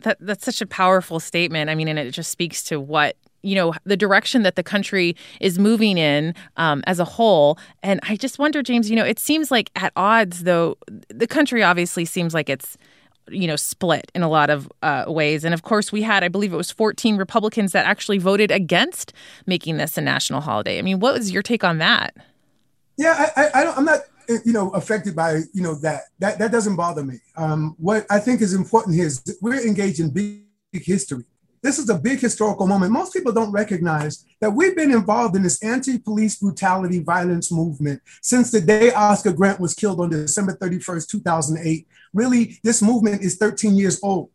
That, 0.00 0.18
that's 0.20 0.44
such 0.44 0.60
a 0.60 0.66
powerful 0.66 1.20
statement. 1.20 1.70
I 1.70 1.74
mean, 1.74 1.88
and 1.88 1.98
it 1.98 2.10
just 2.12 2.30
speaks 2.30 2.62
to 2.64 2.78
what 2.80 3.16
you 3.42 3.54
know 3.54 3.72
the 3.84 3.96
direction 3.96 4.42
that 4.42 4.56
the 4.56 4.62
country 4.62 5.16
is 5.40 5.58
moving 5.58 5.98
in 5.98 6.34
um, 6.56 6.82
as 6.86 6.98
a 6.98 7.04
whole 7.04 7.58
and 7.82 8.00
i 8.02 8.16
just 8.16 8.38
wonder 8.40 8.60
james 8.60 8.90
you 8.90 8.96
know 8.96 9.04
it 9.04 9.20
seems 9.20 9.50
like 9.50 9.70
at 9.76 9.92
odds 9.94 10.42
though 10.42 10.76
the 11.08 11.26
country 11.28 11.62
obviously 11.62 12.04
seems 12.04 12.34
like 12.34 12.48
it's 12.48 12.76
you 13.28 13.46
know, 13.46 13.56
split 13.56 14.10
in 14.14 14.22
a 14.22 14.28
lot 14.28 14.50
of 14.50 14.70
uh, 14.82 15.04
ways. 15.06 15.44
And 15.44 15.54
of 15.54 15.62
course, 15.62 15.92
we 15.92 16.02
had, 16.02 16.22
I 16.22 16.28
believe 16.28 16.52
it 16.52 16.56
was 16.56 16.70
14 16.70 17.16
Republicans 17.16 17.72
that 17.72 17.86
actually 17.86 18.18
voted 18.18 18.50
against 18.50 19.12
making 19.46 19.76
this 19.76 19.98
a 19.98 20.00
national 20.00 20.40
holiday. 20.40 20.78
I 20.78 20.82
mean, 20.82 21.00
what 21.00 21.14
was 21.14 21.30
your 21.30 21.42
take 21.42 21.64
on 21.64 21.78
that? 21.78 22.16
Yeah, 22.96 23.30
I, 23.36 23.42
I, 23.42 23.60
I 23.60 23.64
don't, 23.64 23.76
I'm 23.76 23.84
not 23.84 24.00
you 24.44 24.52
know 24.52 24.70
affected 24.70 25.14
by 25.14 25.42
you 25.52 25.62
know 25.62 25.74
that 25.76 26.04
that 26.18 26.38
that 26.38 26.50
doesn't 26.50 26.76
bother 26.76 27.04
me 27.04 27.16
um, 27.36 27.74
what 27.78 28.04
i 28.10 28.18
think 28.18 28.40
is 28.40 28.54
important 28.54 28.94
here 28.94 29.06
is 29.06 29.22
we're 29.40 29.64
engaged 29.64 30.00
in 30.00 30.10
big, 30.10 30.42
big 30.72 30.84
history 30.84 31.24
this 31.62 31.78
is 31.78 31.88
a 31.88 31.98
big 31.98 32.20
historical 32.20 32.66
moment 32.66 32.92
most 32.92 33.12
people 33.12 33.32
don't 33.32 33.52
recognize 33.52 34.24
that 34.40 34.50
we've 34.50 34.76
been 34.76 34.90
involved 34.90 35.36
in 35.36 35.42
this 35.42 35.62
anti-police 35.62 36.36
brutality 36.36 37.00
violence 37.00 37.52
movement 37.52 38.00
since 38.22 38.50
the 38.50 38.60
day 38.60 38.92
oscar 38.92 39.32
grant 39.32 39.60
was 39.60 39.74
killed 39.74 40.00
on 40.00 40.10
december 40.10 40.56
31st 40.56 41.08
2008 41.08 41.86
really 42.12 42.58
this 42.62 42.82
movement 42.82 43.22
is 43.22 43.36
13 43.36 43.76
years 43.76 44.00
old 44.02 44.30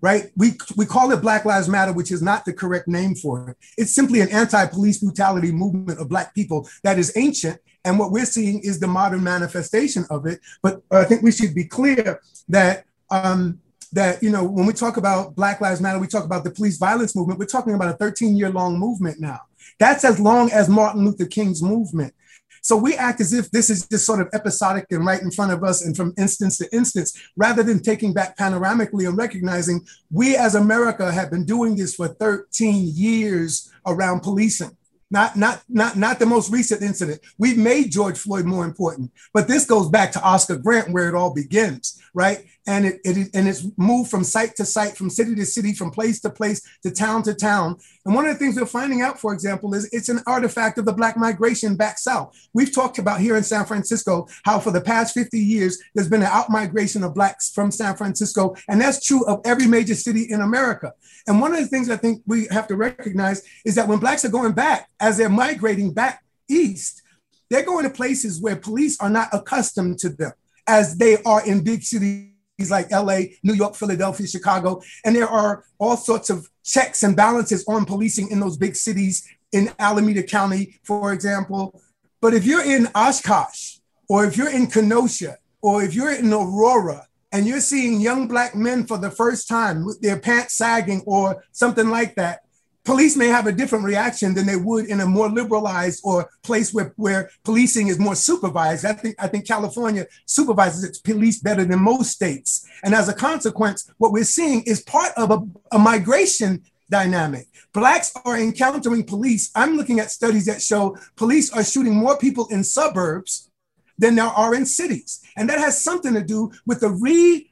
right? 0.00 0.30
We, 0.36 0.52
we 0.76 0.86
call 0.86 1.10
it 1.10 1.20
Black 1.20 1.44
Lives 1.44 1.68
Matter, 1.68 1.92
which 1.92 2.12
is 2.12 2.22
not 2.22 2.44
the 2.44 2.52
correct 2.52 2.86
name 2.86 3.16
for 3.16 3.50
it. 3.50 3.56
It's 3.76 3.92
simply 3.92 4.20
an 4.20 4.28
anti 4.28 4.64
police 4.66 4.98
brutality 4.98 5.50
movement 5.50 5.98
of 5.98 6.08
Black 6.08 6.36
people 6.36 6.68
that 6.84 7.00
is 7.00 7.12
ancient 7.16 7.60
and 7.84 7.98
what 7.98 8.10
we're 8.10 8.26
seeing 8.26 8.60
is 8.60 8.80
the 8.80 8.86
modern 8.86 9.22
manifestation 9.24 10.04
of 10.10 10.26
it. 10.26 10.40
But 10.62 10.82
I 10.90 11.04
think 11.04 11.22
we 11.22 11.32
should 11.32 11.54
be 11.54 11.64
clear 11.64 12.20
that 12.48 12.84
um, 13.10 13.60
that 13.92 14.22
you 14.22 14.30
know 14.30 14.44
when 14.44 14.66
we 14.66 14.72
talk 14.72 14.96
about 14.96 15.34
Black 15.34 15.60
Lives 15.60 15.80
Matter, 15.80 15.98
we 15.98 16.06
talk 16.06 16.24
about 16.24 16.44
the 16.44 16.50
police 16.50 16.78
violence 16.78 17.14
movement. 17.16 17.38
We're 17.38 17.46
talking 17.46 17.74
about 17.74 17.94
a 17.94 17.96
13 17.96 18.36
year 18.36 18.50
long 18.50 18.78
movement 18.78 19.20
now. 19.20 19.40
That's 19.78 20.04
as 20.04 20.18
long 20.18 20.50
as 20.50 20.68
Martin 20.68 21.04
Luther 21.04 21.26
King's 21.26 21.62
movement. 21.62 22.14
So 22.62 22.76
we 22.76 22.96
act 22.96 23.20
as 23.20 23.32
if 23.32 23.50
this 23.50 23.70
is 23.70 23.86
just 23.86 24.04
sort 24.04 24.20
of 24.20 24.28
episodic 24.32 24.86
and 24.90 25.06
right 25.06 25.22
in 25.22 25.30
front 25.30 25.52
of 25.52 25.62
us 25.62 25.84
and 25.84 25.96
from 25.96 26.12
instance 26.18 26.58
to 26.58 26.74
instance, 26.74 27.18
rather 27.36 27.62
than 27.62 27.82
taking 27.82 28.12
back 28.12 28.36
panoramically 28.36 29.08
and 29.08 29.16
recognizing 29.16 29.86
we 30.10 30.36
as 30.36 30.54
America 30.54 31.10
have 31.10 31.30
been 31.30 31.44
doing 31.44 31.76
this 31.76 31.94
for 31.94 32.08
13 32.08 32.90
years 32.94 33.70
around 33.86 34.20
policing 34.20 34.76
not 35.10 35.36
not 35.36 35.62
not 35.68 35.96
not 35.96 36.18
the 36.18 36.26
most 36.26 36.52
recent 36.52 36.82
incident. 36.82 37.20
We've 37.38 37.56
made 37.56 37.90
George 37.90 38.18
Floyd 38.18 38.44
more 38.44 38.64
important, 38.64 39.10
but 39.32 39.48
this 39.48 39.64
goes 39.64 39.88
back 39.88 40.12
to 40.12 40.22
Oscar 40.22 40.56
Grant 40.56 40.90
where 40.90 41.08
it 41.08 41.14
all 41.14 41.32
begins, 41.32 42.00
right? 42.12 42.44
And 42.68 42.84
it, 42.84 43.00
it 43.02 43.30
and 43.32 43.48
it's 43.48 43.66
moved 43.78 44.10
from 44.10 44.22
site 44.22 44.54
to 44.56 44.64
site, 44.66 44.94
from 44.94 45.08
city 45.08 45.34
to 45.34 45.46
city, 45.46 45.72
from 45.72 45.90
place 45.90 46.20
to 46.20 46.28
place, 46.28 46.60
to 46.82 46.90
town 46.90 47.22
to 47.22 47.32
town. 47.34 47.78
And 48.04 48.14
one 48.14 48.26
of 48.26 48.32
the 48.34 48.38
things 48.38 48.56
we're 48.56 48.66
finding 48.66 49.00
out, 49.00 49.18
for 49.18 49.32
example, 49.32 49.74
is 49.74 49.88
it's 49.90 50.10
an 50.10 50.20
artifact 50.26 50.76
of 50.76 50.84
the 50.84 50.92
Black 50.92 51.16
migration 51.16 51.76
back 51.76 51.98
south. 51.98 52.36
We've 52.52 52.72
talked 52.72 52.98
about 52.98 53.20
here 53.20 53.36
in 53.36 53.42
San 53.42 53.64
Francisco 53.64 54.28
how 54.44 54.60
for 54.60 54.70
the 54.70 54.82
past 54.82 55.14
50 55.14 55.38
years 55.38 55.82
there's 55.94 56.10
been 56.10 56.22
an 56.22 56.28
outmigration 56.28 57.04
of 57.04 57.14
blacks 57.14 57.50
from 57.50 57.70
San 57.70 57.96
Francisco, 57.96 58.54
and 58.68 58.78
that's 58.78 59.02
true 59.02 59.24
of 59.26 59.40
every 59.46 59.66
major 59.66 59.94
city 59.94 60.30
in 60.30 60.42
America. 60.42 60.92
And 61.26 61.40
one 61.40 61.54
of 61.54 61.60
the 61.60 61.68
things 61.68 61.88
I 61.88 61.96
think 61.96 62.22
we 62.26 62.48
have 62.50 62.68
to 62.68 62.76
recognize 62.76 63.42
is 63.64 63.76
that 63.76 63.88
when 63.88 63.98
blacks 63.98 64.26
are 64.26 64.30
going 64.30 64.52
back, 64.52 64.90
as 65.00 65.16
they're 65.16 65.30
migrating 65.30 65.94
back 65.94 66.22
east, 66.50 67.02
they're 67.48 67.64
going 67.64 67.84
to 67.84 67.90
places 67.90 68.42
where 68.42 68.56
police 68.56 69.00
are 69.00 69.08
not 69.08 69.28
accustomed 69.32 69.98
to 70.00 70.10
them, 70.10 70.32
as 70.66 70.98
they 70.98 71.16
are 71.22 71.46
in 71.46 71.64
big 71.64 71.82
cities 71.82 72.27
like 72.66 72.90
LA, 72.90 73.20
New 73.42 73.54
York, 73.54 73.74
Philadelphia, 73.74 74.26
Chicago. 74.26 74.82
And 75.04 75.14
there 75.14 75.28
are 75.28 75.64
all 75.78 75.96
sorts 75.96 76.30
of 76.30 76.48
checks 76.64 77.02
and 77.02 77.16
balances 77.16 77.64
on 77.68 77.84
policing 77.84 78.30
in 78.30 78.40
those 78.40 78.56
big 78.56 78.76
cities 78.76 79.26
in 79.52 79.70
Alameda 79.78 80.22
County, 80.22 80.78
for 80.82 81.12
example. 81.12 81.80
But 82.20 82.34
if 82.34 82.44
you're 82.44 82.64
in 82.64 82.88
Oshkosh, 82.94 83.78
or 84.08 84.24
if 84.24 84.36
you're 84.36 84.50
in 84.50 84.66
Kenosha, 84.66 85.38
or 85.62 85.82
if 85.82 85.94
you're 85.94 86.12
in 86.12 86.32
Aurora, 86.32 87.06
and 87.30 87.46
you're 87.46 87.60
seeing 87.60 88.00
young 88.00 88.26
black 88.26 88.54
men 88.54 88.86
for 88.86 88.98
the 88.98 89.10
first 89.10 89.48
time 89.48 89.84
with 89.84 90.00
their 90.00 90.18
pants 90.18 90.54
sagging 90.54 91.02
or 91.06 91.44
something 91.52 91.88
like 91.90 92.14
that, 92.14 92.40
police 92.88 93.18
may 93.18 93.26
have 93.26 93.46
a 93.46 93.52
different 93.52 93.84
reaction 93.84 94.32
than 94.32 94.46
they 94.46 94.56
would 94.56 94.86
in 94.86 95.00
a 95.00 95.06
more 95.06 95.28
liberalized 95.28 96.00
or 96.04 96.30
place 96.42 96.72
where, 96.72 96.94
where 96.96 97.30
policing 97.44 97.88
is 97.88 97.98
more 97.98 98.14
supervised. 98.14 98.86
I 98.86 98.94
think 98.94 99.14
I 99.18 99.28
think 99.28 99.46
California 99.46 100.06
supervises 100.24 100.84
its 100.84 100.98
police 100.98 101.38
better 101.38 101.66
than 101.66 101.80
most 101.80 102.10
states. 102.12 102.66
And 102.82 102.94
as 102.94 103.06
a 103.10 103.12
consequence, 103.12 103.90
what 103.98 104.12
we're 104.12 104.24
seeing 104.24 104.62
is 104.62 104.80
part 104.80 105.12
of 105.18 105.30
a, 105.30 105.38
a 105.76 105.78
migration 105.78 106.62
dynamic. 106.88 107.46
Blacks 107.74 108.10
are 108.24 108.38
encountering 108.38 109.04
police. 109.04 109.50
I'm 109.54 109.76
looking 109.76 110.00
at 110.00 110.10
studies 110.10 110.46
that 110.46 110.62
show 110.62 110.96
police 111.14 111.52
are 111.52 111.64
shooting 111.64 111.94
more 111.94 112.16
people 112.16 112.46
in 112.48 112.64
suburbs 112.64 113.50
than 113.98 114.14
there 114.14 114.24
are 114.24 114.54
in 114.54 114.64
cities. 114.64 115.20
And 115.36 115.50
that 115.50 115.58
has 115.58 115.84
something 115.84 116.14
to 116.14 116.22
do 116.22 116.52
with 116.64 116.80
the 116.80 116.88
re 116.88 117.48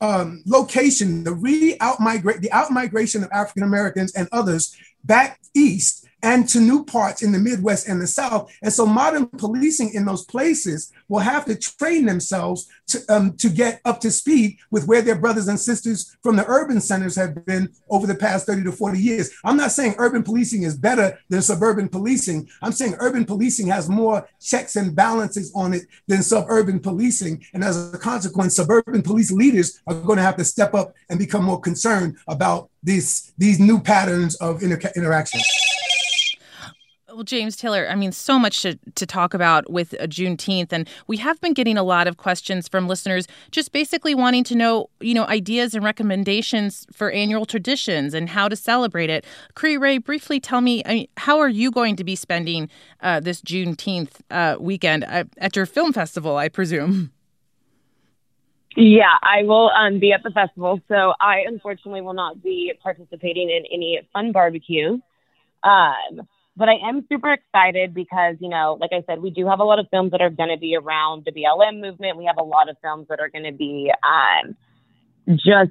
um, 0.00 0.42
location, 0.46 1.24
the 1.24 1.34
re 1.34 1.76
out 1.80 2.00
migrate, 2.00 2.40
the 2.40 2.52
out 2.52 2.70
migration 2.70 3.22
of 3.22 3.30
African 3.32 3.62
Americans 3.62 4.12
and 4.14 4.28
others 4.32 4.76
back 5.04 5.38
east 5.54 6.06
and 6.22 6.48
to 6.48 6.60
new 6.60 6.84
parts 6.84 7.22
in 7.22 7.32
the 7.32 7.38
Midwest 7.38 7.88
and 7.88 8.00
the 8.00 8.06
South. 8.06 8.52
And 8.62 8.72
so 8.72 8.86
modern 8.86 9.26
policing 9.26 9.94
in 9.94 10.04
those 10.04 10.24
places 10.24 10.92
will 11.08 11.20
have 11.20 11.44
to 11.46 11.56
train 11.56 12.06
themselves 12.06 12.68
to, 12.88 13.00
um, 13.08 13.36
to 13.36 13.48
get 13.48 13.80
up 13.84 14.00
to 14.00 14.10
speed 14.10 14.58
with 14.70 14.86
where 14.86 15.02
their 15.02 15.18
brothers 15.18 15.48
and 15.48 15.58
sisters 15.58 16.16
from 16.22 16.36
the 16.36 16.46
urban 16.46 16.80
centers 16.80 17.16
have 17.16 17.44
been 17.46 17.70
over 17.88 18.06
the 18.06 18.14
past 18.14 18.46
30 18.46 18.64
to 18.64 18.72
40 18.72 18.98
years. 18.98 19.30
I'm 19.44 19.56
not 19.56 19.72
saying 19.72 19.94
urban 19.98 20.22
policing 20.22 20.62
is 20.62 20.76
better 20.76 21.18
than 21.28 21.42
suburban 21.42 21.88
policing. 21.88 22.48
I'm 22.62 22.72
saying 22.72 22.96
urban 22.98 23.24
policing 23.24 23.68
has 23.68 23.88
more 23.88 24.28
checks 24.40 24.76
and 24.76 24.94
balances 24.94 25.52
on 25.54 25.74
it 25.74 25.82
than 26.06 26.22
suburban 26.22 26.80
policing. 26.80 27.44
And 27.54 27.64
as 27.64 27.92
a 27.94 27.98
consequence, 27.98 28.56
suburban 28.56 29.02
police 29.02 29.30
leaders 29.30 29.80
are 29.86 29.94
going 29.94 30.16
to 30.16 30.22
have 30.22 30.36
to 30.36 30.44
step 30.44 30.74
up 30.74 30.94
and 31.08 31.18
become 31.18 31.44
more 31.44 31.60
concerned 31.60 32.16
about 32.28 32.70
these, 32.82 33.32
these 33.38 33.60
new 33.60 33.80
patterns 33.80 34.34
of 34.36 34.62
inter- 34.62 34.92
interaction. 34.96 35.40
Well, 37.20 37.24
James 37.26 37.54
Taylor, 37.54 37.86
I 37.86 37.96
mean, 37.96 38.12
so 38.12 38.38
much 38.38 38.62
to, 38.62 38.78
to 38.94 39.04
talk 39.04 39.34
about 39.34 39.70
with 39.70 39.92
uh, 40.00 40.06
Juneteenth, 40.06 40.72
and 40.72 40.88
we 41.06 41.18
have 41.18 41.38
been 41.42 41.52
getting 41.52 41.76
a 41.76 41.82
lot 41.82 42.06
of 42.06 42.16
questions 42.16 42.66
from 42.66 42.88
listeners 42.88 43.26
just 43.50 43.72
basically 43.72 44.14
wanting 44.14 44.42
to 44.44 44.54
know, 44.54 44.88
you 45.00 45.12
know, 45.12 45.26
ideas 45.26 45.74
and 45.74 45.84
recommendations 45.84 46.86
for 46.90 47.10
annual 47.10 47.44
traditions 47.44 48.14
and 48.14 48.30
how 48.30 48.48
to 48.48 48.56
celebrate 48.56 49.10
it. 49.10 49.26
Cree 49.52 49.76
Ray, 49.76 49.98
briefly 49.98 50.40
tell 50.40 50.62
me, 50.62 50.82
I 50.86 50.94
mean, 50.94 51.08
how 51.18 51.38
are 51.40 51.48
you 51.50 51.70
going 51.70 51.94
to 51.96 52.04
be 52.04 52.16
spending 52.16 52.70
uh, 53.02 53.20
this 53.20 53.42
Juneteenth 53.42 54.22
uh, 54.30 54.56
weekend 54.58 55.04
uh, 55.04 55.24
at 55.36 55.54
your 55.54 55.66
film 55.66 55.92
festival, 55.92 56.38
I 56.38 56.48
presume? 56.48 57.12
Yeah, 58.76 59.16
I 59.22 59.42
will 59.42 59.70
um, 59.78 59.98
be 59.98 60.12
at 60.12 60.22
the 60.22 60.30
festival, 60.30 60.80
so 60.88 61.12
I 61.20 61.42
unfortunately 61.46 62.00
will 62.00 62.14
not 62.14 62.42
be 62.42 62.72
participating 62.82 63.50
in 63.50 63.64
any 63.70 64.00
fun 64.10 64.32
barbecues. 64.32 65.02
Um, 65.62 66.26
but 66.56 66.68
I 66.68 66.74
am 66.88 67.06
super 67.08 67.32
excited 67.32 67.94
because, 67.94 68.36
you 68.40 68.48
know, 68.48 68.76
like 68.80 68.90
I 68.92 69.02
said, 69.06 69.22
we 69.22 69.30
do 69.30 69.46
have 69.46 69.60
a 69.60 69.64
lot 69.64 69.78
of 69.78 69.86
films 69.90 70.10
that 70.12 70.20
are 70.20 70.30
going 70.30 70.50
to 70.50 70.58
be 70.58 70.76
around 70.76 71.24
the 71.24 71.32
BLM 71.32 71.80
movement. 71.80 72.16
We 72.16 72.26
have 72.26 72.38
a 72.38 72.42
lot 72.42 72.68
of 72.68 72.76
films 72.82 73.06
that 73.08 73.20
are 73.20 73.28
going 73.28 73.44
to 73.44 73.52
be 73.52 73.90
um, 74.02 74.56
just 75.36 75.70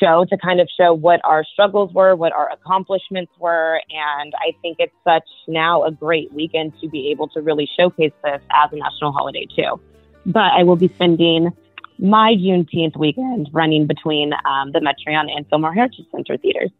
show 0.00 0.24
to 0.28 0.36
kind 0.36 0.60
of 0.60 0.68
show 0.78 0.92
what 0.92 1.20
our 1.24 1.44
struggles 1.44 1.92
were, 1.92 2.14
what 2.14 2.32
our 2.32 2.50
accomplishments 2.50 3.32
were. 3.38 3.80
And 3.90 4.32
I 4.36 4.52
think 4.60 4.76
it's 4.78 4.94
such 5.04 5.28
now 5.48 5.84
a 5.84 5.90
great 5.90 6.32
weekend 6.32 6.74
to 6.80 6.88
be 6.88 7.10
able 7.10 7.28
to 7.28 7.40
really 7.40 7.68
showcase 7.78 8.12
this 8.22 8.40
as 8.50 8.72
a 8.72 8.76
national 8.76 9.12
holiday, 9.12 9.46
too. 9.56 9.80
But 10.26 10.52
I 10.52 10.62
will 10.62 10.76
be 10.76 10.88
spending 10.88 11.50
my 11.98 12.34
Juneteenth 12.34 12.96
weekend 12.96 13.48
running 13.52 13.86
between 13.86 14.32
um, 14.44 14.72
the 14.72 14.80
Metreon 14.80 15.30
and 15.34 15.46
Fillmore 15.48 15.72
Heritage 15.72 16.06
Center 16.10 16.36
theaters. 16.36 16.70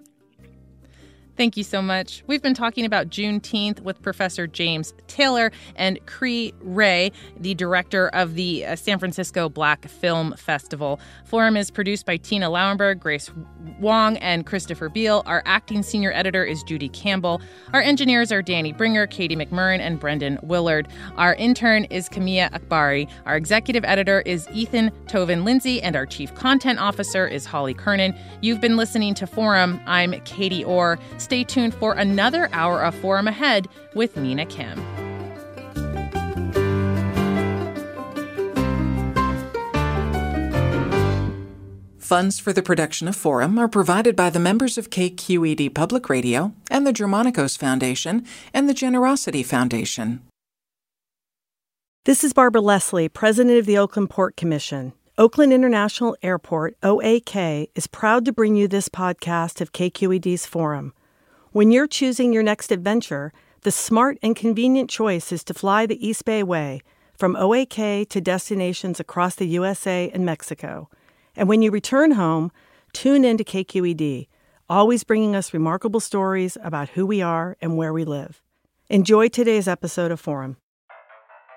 Thank 1.34 1.56
you 1.56 1.64
so 1.64 1.80
much. 1.80 2.22
We've 2.26 2.42
been 2.42 2.52
talking 2.52 2.84
about 2.84 3.08
Juneteenth 3.08 3.80
with 3.80 4.02
Professor 4.02 4.46
James 4.46 4.92
Taylor 5.06 5.50
and 5.76 5.98
Cree 6.04 6.52
Ray, 6.60 7.10
the 7.38 7.54
director 7.54 8.08
of 8.08 8.34
the 8.34 8.66
uh, 8.66 8.76
San 8.76 8.98
Francisco 8.98 9.48
Black 9.48 9.88
Film 9.88 10.34
Festival. 10.36 11.00
Forum 11.24 11.56
is 11.56 11.70
produced 11.70 12.04
by 12.04 12.18
Tina 12.18 12.50
Lauenberg, 12.50 13.00
Grace 13.00 13.30
Wong, 13.80 14.18
and 14.18 14.44
Christopher 14.44 14.90
Beale. 14.90 15.22
Our 15.24 15.42
acting 15.46 15.82
senior 15.82 16.12
editor 16.12 16.44
is 16.44 16.62
Judy 16.64 16.90
Campbell. 16.90 17.40
Our 17.72 17.80
engineers 17.80 18.30
are 18.30 18.42
Danny 18.42 18.72
Bringer, 18.74 19.06
Katie 19.06 19.36
McMurran, 19.36 19.80
and 19.80 19.98
Brendan 19.98 20.38
Willard. 20.42 20.86
Our 21.16 21.34
intern 21.36 21.84
is 21.84 22.10
Kamia 22.10 22.50
Akbari. 22.50 23.08
Our 23.24 23.36
executive 23.36 23.86
editor 23.86 24.20
is 24.26 24.46
Ethan 24.52 24.90
Toven 25.06 25.44
Lindsey, 25.44 25.80
and 25.80 25.96
our 25.96 26.04
chief 26.04 26.34
content 26.34 26.78
officer 26.78 27.26
is 27.26 27.46
Holly 27.46 27.72
Kernan. 27.72 28.14
You've 28.42 28.60
been 28.60 28.76
listening 28.76 29.14
to 29.14 29.26
Forum. 29.26 29.80
I'm 29.86 30.12
Katie 30.24 30.64
Orr. 30.64 30.98
Stay 31.22 31.44
tuned 31.44 31.72
for 31.72 31.92
another 31.94 32.48
hour 32.52 32.82
of 32.82 32.96
Forum 32.96 33.28
Ahead 33.28 33.68
with 33.94 34.16
Nina 34.16 34.44
Kim. 34.44 34.76
Funds 41.96 42.40
for 42.40 42.52
the 42.52 42.60
production 42.60 43.06
of 43.06 43.14
Forum 43.14 43.56
are 43.56 43.68
provided 43.68 44.16
by 44.16 44.30
the 44.30 44.40
members 44.40 44.76
of 44.76 44.90
KQED 44.90 45.72
Public 45.72 46.08
Radio 46.08 46.54
and 46.68 46.84
the 46.84 46.92
Germanacos 46.92 47.56
Foundation 47.56 48.26
and 48.52 48.68
the 48.68 48.74
Generosity 48.74 49.44
Foundation. 49.44 50.20
This 52.04 52.24
is 52.24 52.32
Barbara 52.32 52.60
Leslie, 52.60 53.08
President 53.08 53.58
of 53.60 53.66
the 53.66 53.78
Oakland 53.78 54.10
Port 54.10 54.36
Commission. 54.36 54.92
Oakland 55.16 55.52
International 55.52 56.16
Airport, 56.20 56.76
OAK, 56.82 57.68
is 57.76 57.86
proud 57.86 58.24
to 58.24 58.32
bring 58.32 58.56
you 58.56 58.66
this 58.66 58.88
podcast 58.88 59.60
of 59.60 59.72
KQED's 59.72 60.46
Forum. 60.46 60.92
When 61.52 61.70
you're 61.70 61.86
choosing 61.86 62.32
your 62.32 62.42
next 62.42 62.72
adventure, 62.72 63.30
The 63.62 63.70
smart 63.70 64.18
and 64.24 64.34
convenient 64.34 64.90
choice 64.90 65.30
is 65.30 65.44
to 65.44 65.54
fly 65.54 65.86
the 65.86 66.04
East 66.04 66.24
Bay 66.24 66.42
Way 66.42 66.82
from 67.16 67.36
OAK 67.36 68.08
to 68.08 68.20
destinations 68.20 68.98
across 68.98 69.36
the 69.36 69.46
USA 69.46 70.10
and 70.12 70.26
Mexico. 70.26 70.88
And 71.36 71.48
when 71.48 71.62
you 71.62 71.70
return 71.70 72.12
home, 72.12 72.50
tune 72.92 73.24
in 73.24 73.36
to 73.38 73.44
KQED, 73.44 74.26
always 74.68 75.04
bringing 75.04 75.36
us 75.36 75.54
remarkable 75.54 76.00
stories 76.00 76.58
about 76.60 76.88
who 76.90 77.06
we 77.06 77.22
are 77.22 77.56
and 77.62 77.76
where 77.76 77.92
we 77.92 78.04
live. 78.04 78.42
Enjoy 78.88 79.28
today's 79.28 79.68
episode 79.68 80.10
of 80.10 80.18
Forum. 80.18 80.56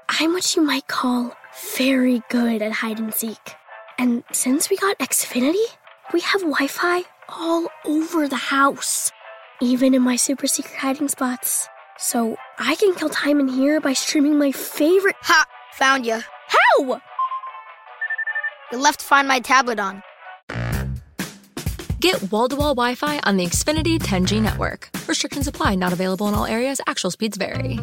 I'm 0.08 0.34
what 0.34 0.56
you 0.56 0.62
might 0.62 0.88
call 0.88 1.36
very 1.76 2.22
good 2.30 2.62
at 2.62 2.72
hide 2.72 3.00
and 3.00 3.12
seek. 3.12 3.56
And 3.98 4.24
since 4.32 4.70
we 4.70 4.78
got 4.78 5.00
Xfinity, 5.00 5.66
we 6.14 6.20
have 6.20 6.42
Wi 6.42 6.68
Fi 6.68 7.02
all 7.28 7.68
over 7.84 8.28
the 8.28 8.36
house, 8.36 9.12
even 9.62 9.94
in 9.94 10.02
my 10.02 10.15
super 10.15 10.48
secret 10.48 10.76
hiding 10.76 11.08
spots. 11.08 11.68
So 11.98 12.38
I 12.60 12.76
can 12.76 12.94
kill 12.96 13.10
time 13.10 13.39
in 13.39 13.48
here 13.48 13.80
by 13.80 13.94
streaming 13.94 14.38
my 14.38 14.52
favorite. 14.52 15.15
Ha! 15.22 15.46
Found 15.74 16.06
you. 16.06 16.20
How? 16.48 17.02
You 18.72 18.80
left 18.80 19.02
Find 19.02 19.28
My 19.28 19.39
tablet 19.39 19.80
on. 19.80 20.02
Get 22.00 22.32
wall 22.32 22.48
to 22.50 22.56
wall 22.56 22.76
Wi 22.76 22.96
Fi 22.96 23.20
on 23.24 23.38
the 23.38 23.46
Xfinity 23.46 23.98
10G 23.98 24.41
network. 24.41 24.89
Restrictions 25.08 25.48
apply, 25.48 25.76
not 25.76 25.94
available 25.94 26.28
in 26.28 26.34
all 26.34 26.46
areas. 26.46 26.82
Actual 26.86 27.10
speeds 27.10 27.38
vary. 27.38 27.80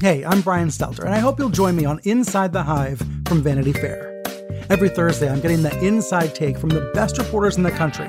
Hey, 0.00 0.24
I'm 0.24 0.40
Brian 0.40 0.68
Stelter, 0.68 1.04
and 1.04 1.14
I 1.14 1.18
hope 1.18 1.38
you'll 1.38 1.48
join 1.48 1.76
me 1.76 1.84
on 1.84 2.00
Inside 2.04 2.52
the 2.52 2.62
Hive 2.62 3.02
from 3.26 3.42
Vanity 3.42 3.72
Fair. 3.72 4.22
Every 4.70 4.88
Thursday, 4.88 5.28
I'm 5.28 5.40
getting 5.40 5.62
the 5.62 5.78
inside 5.84 6.34
take 6.34 6.56
from 6.56 6.70
the 6.70 6.90
best 6.94 7.18
reporters 7.18 7.56
in 7.56 7.62
the 7.62 7.70
country 7.70 8.08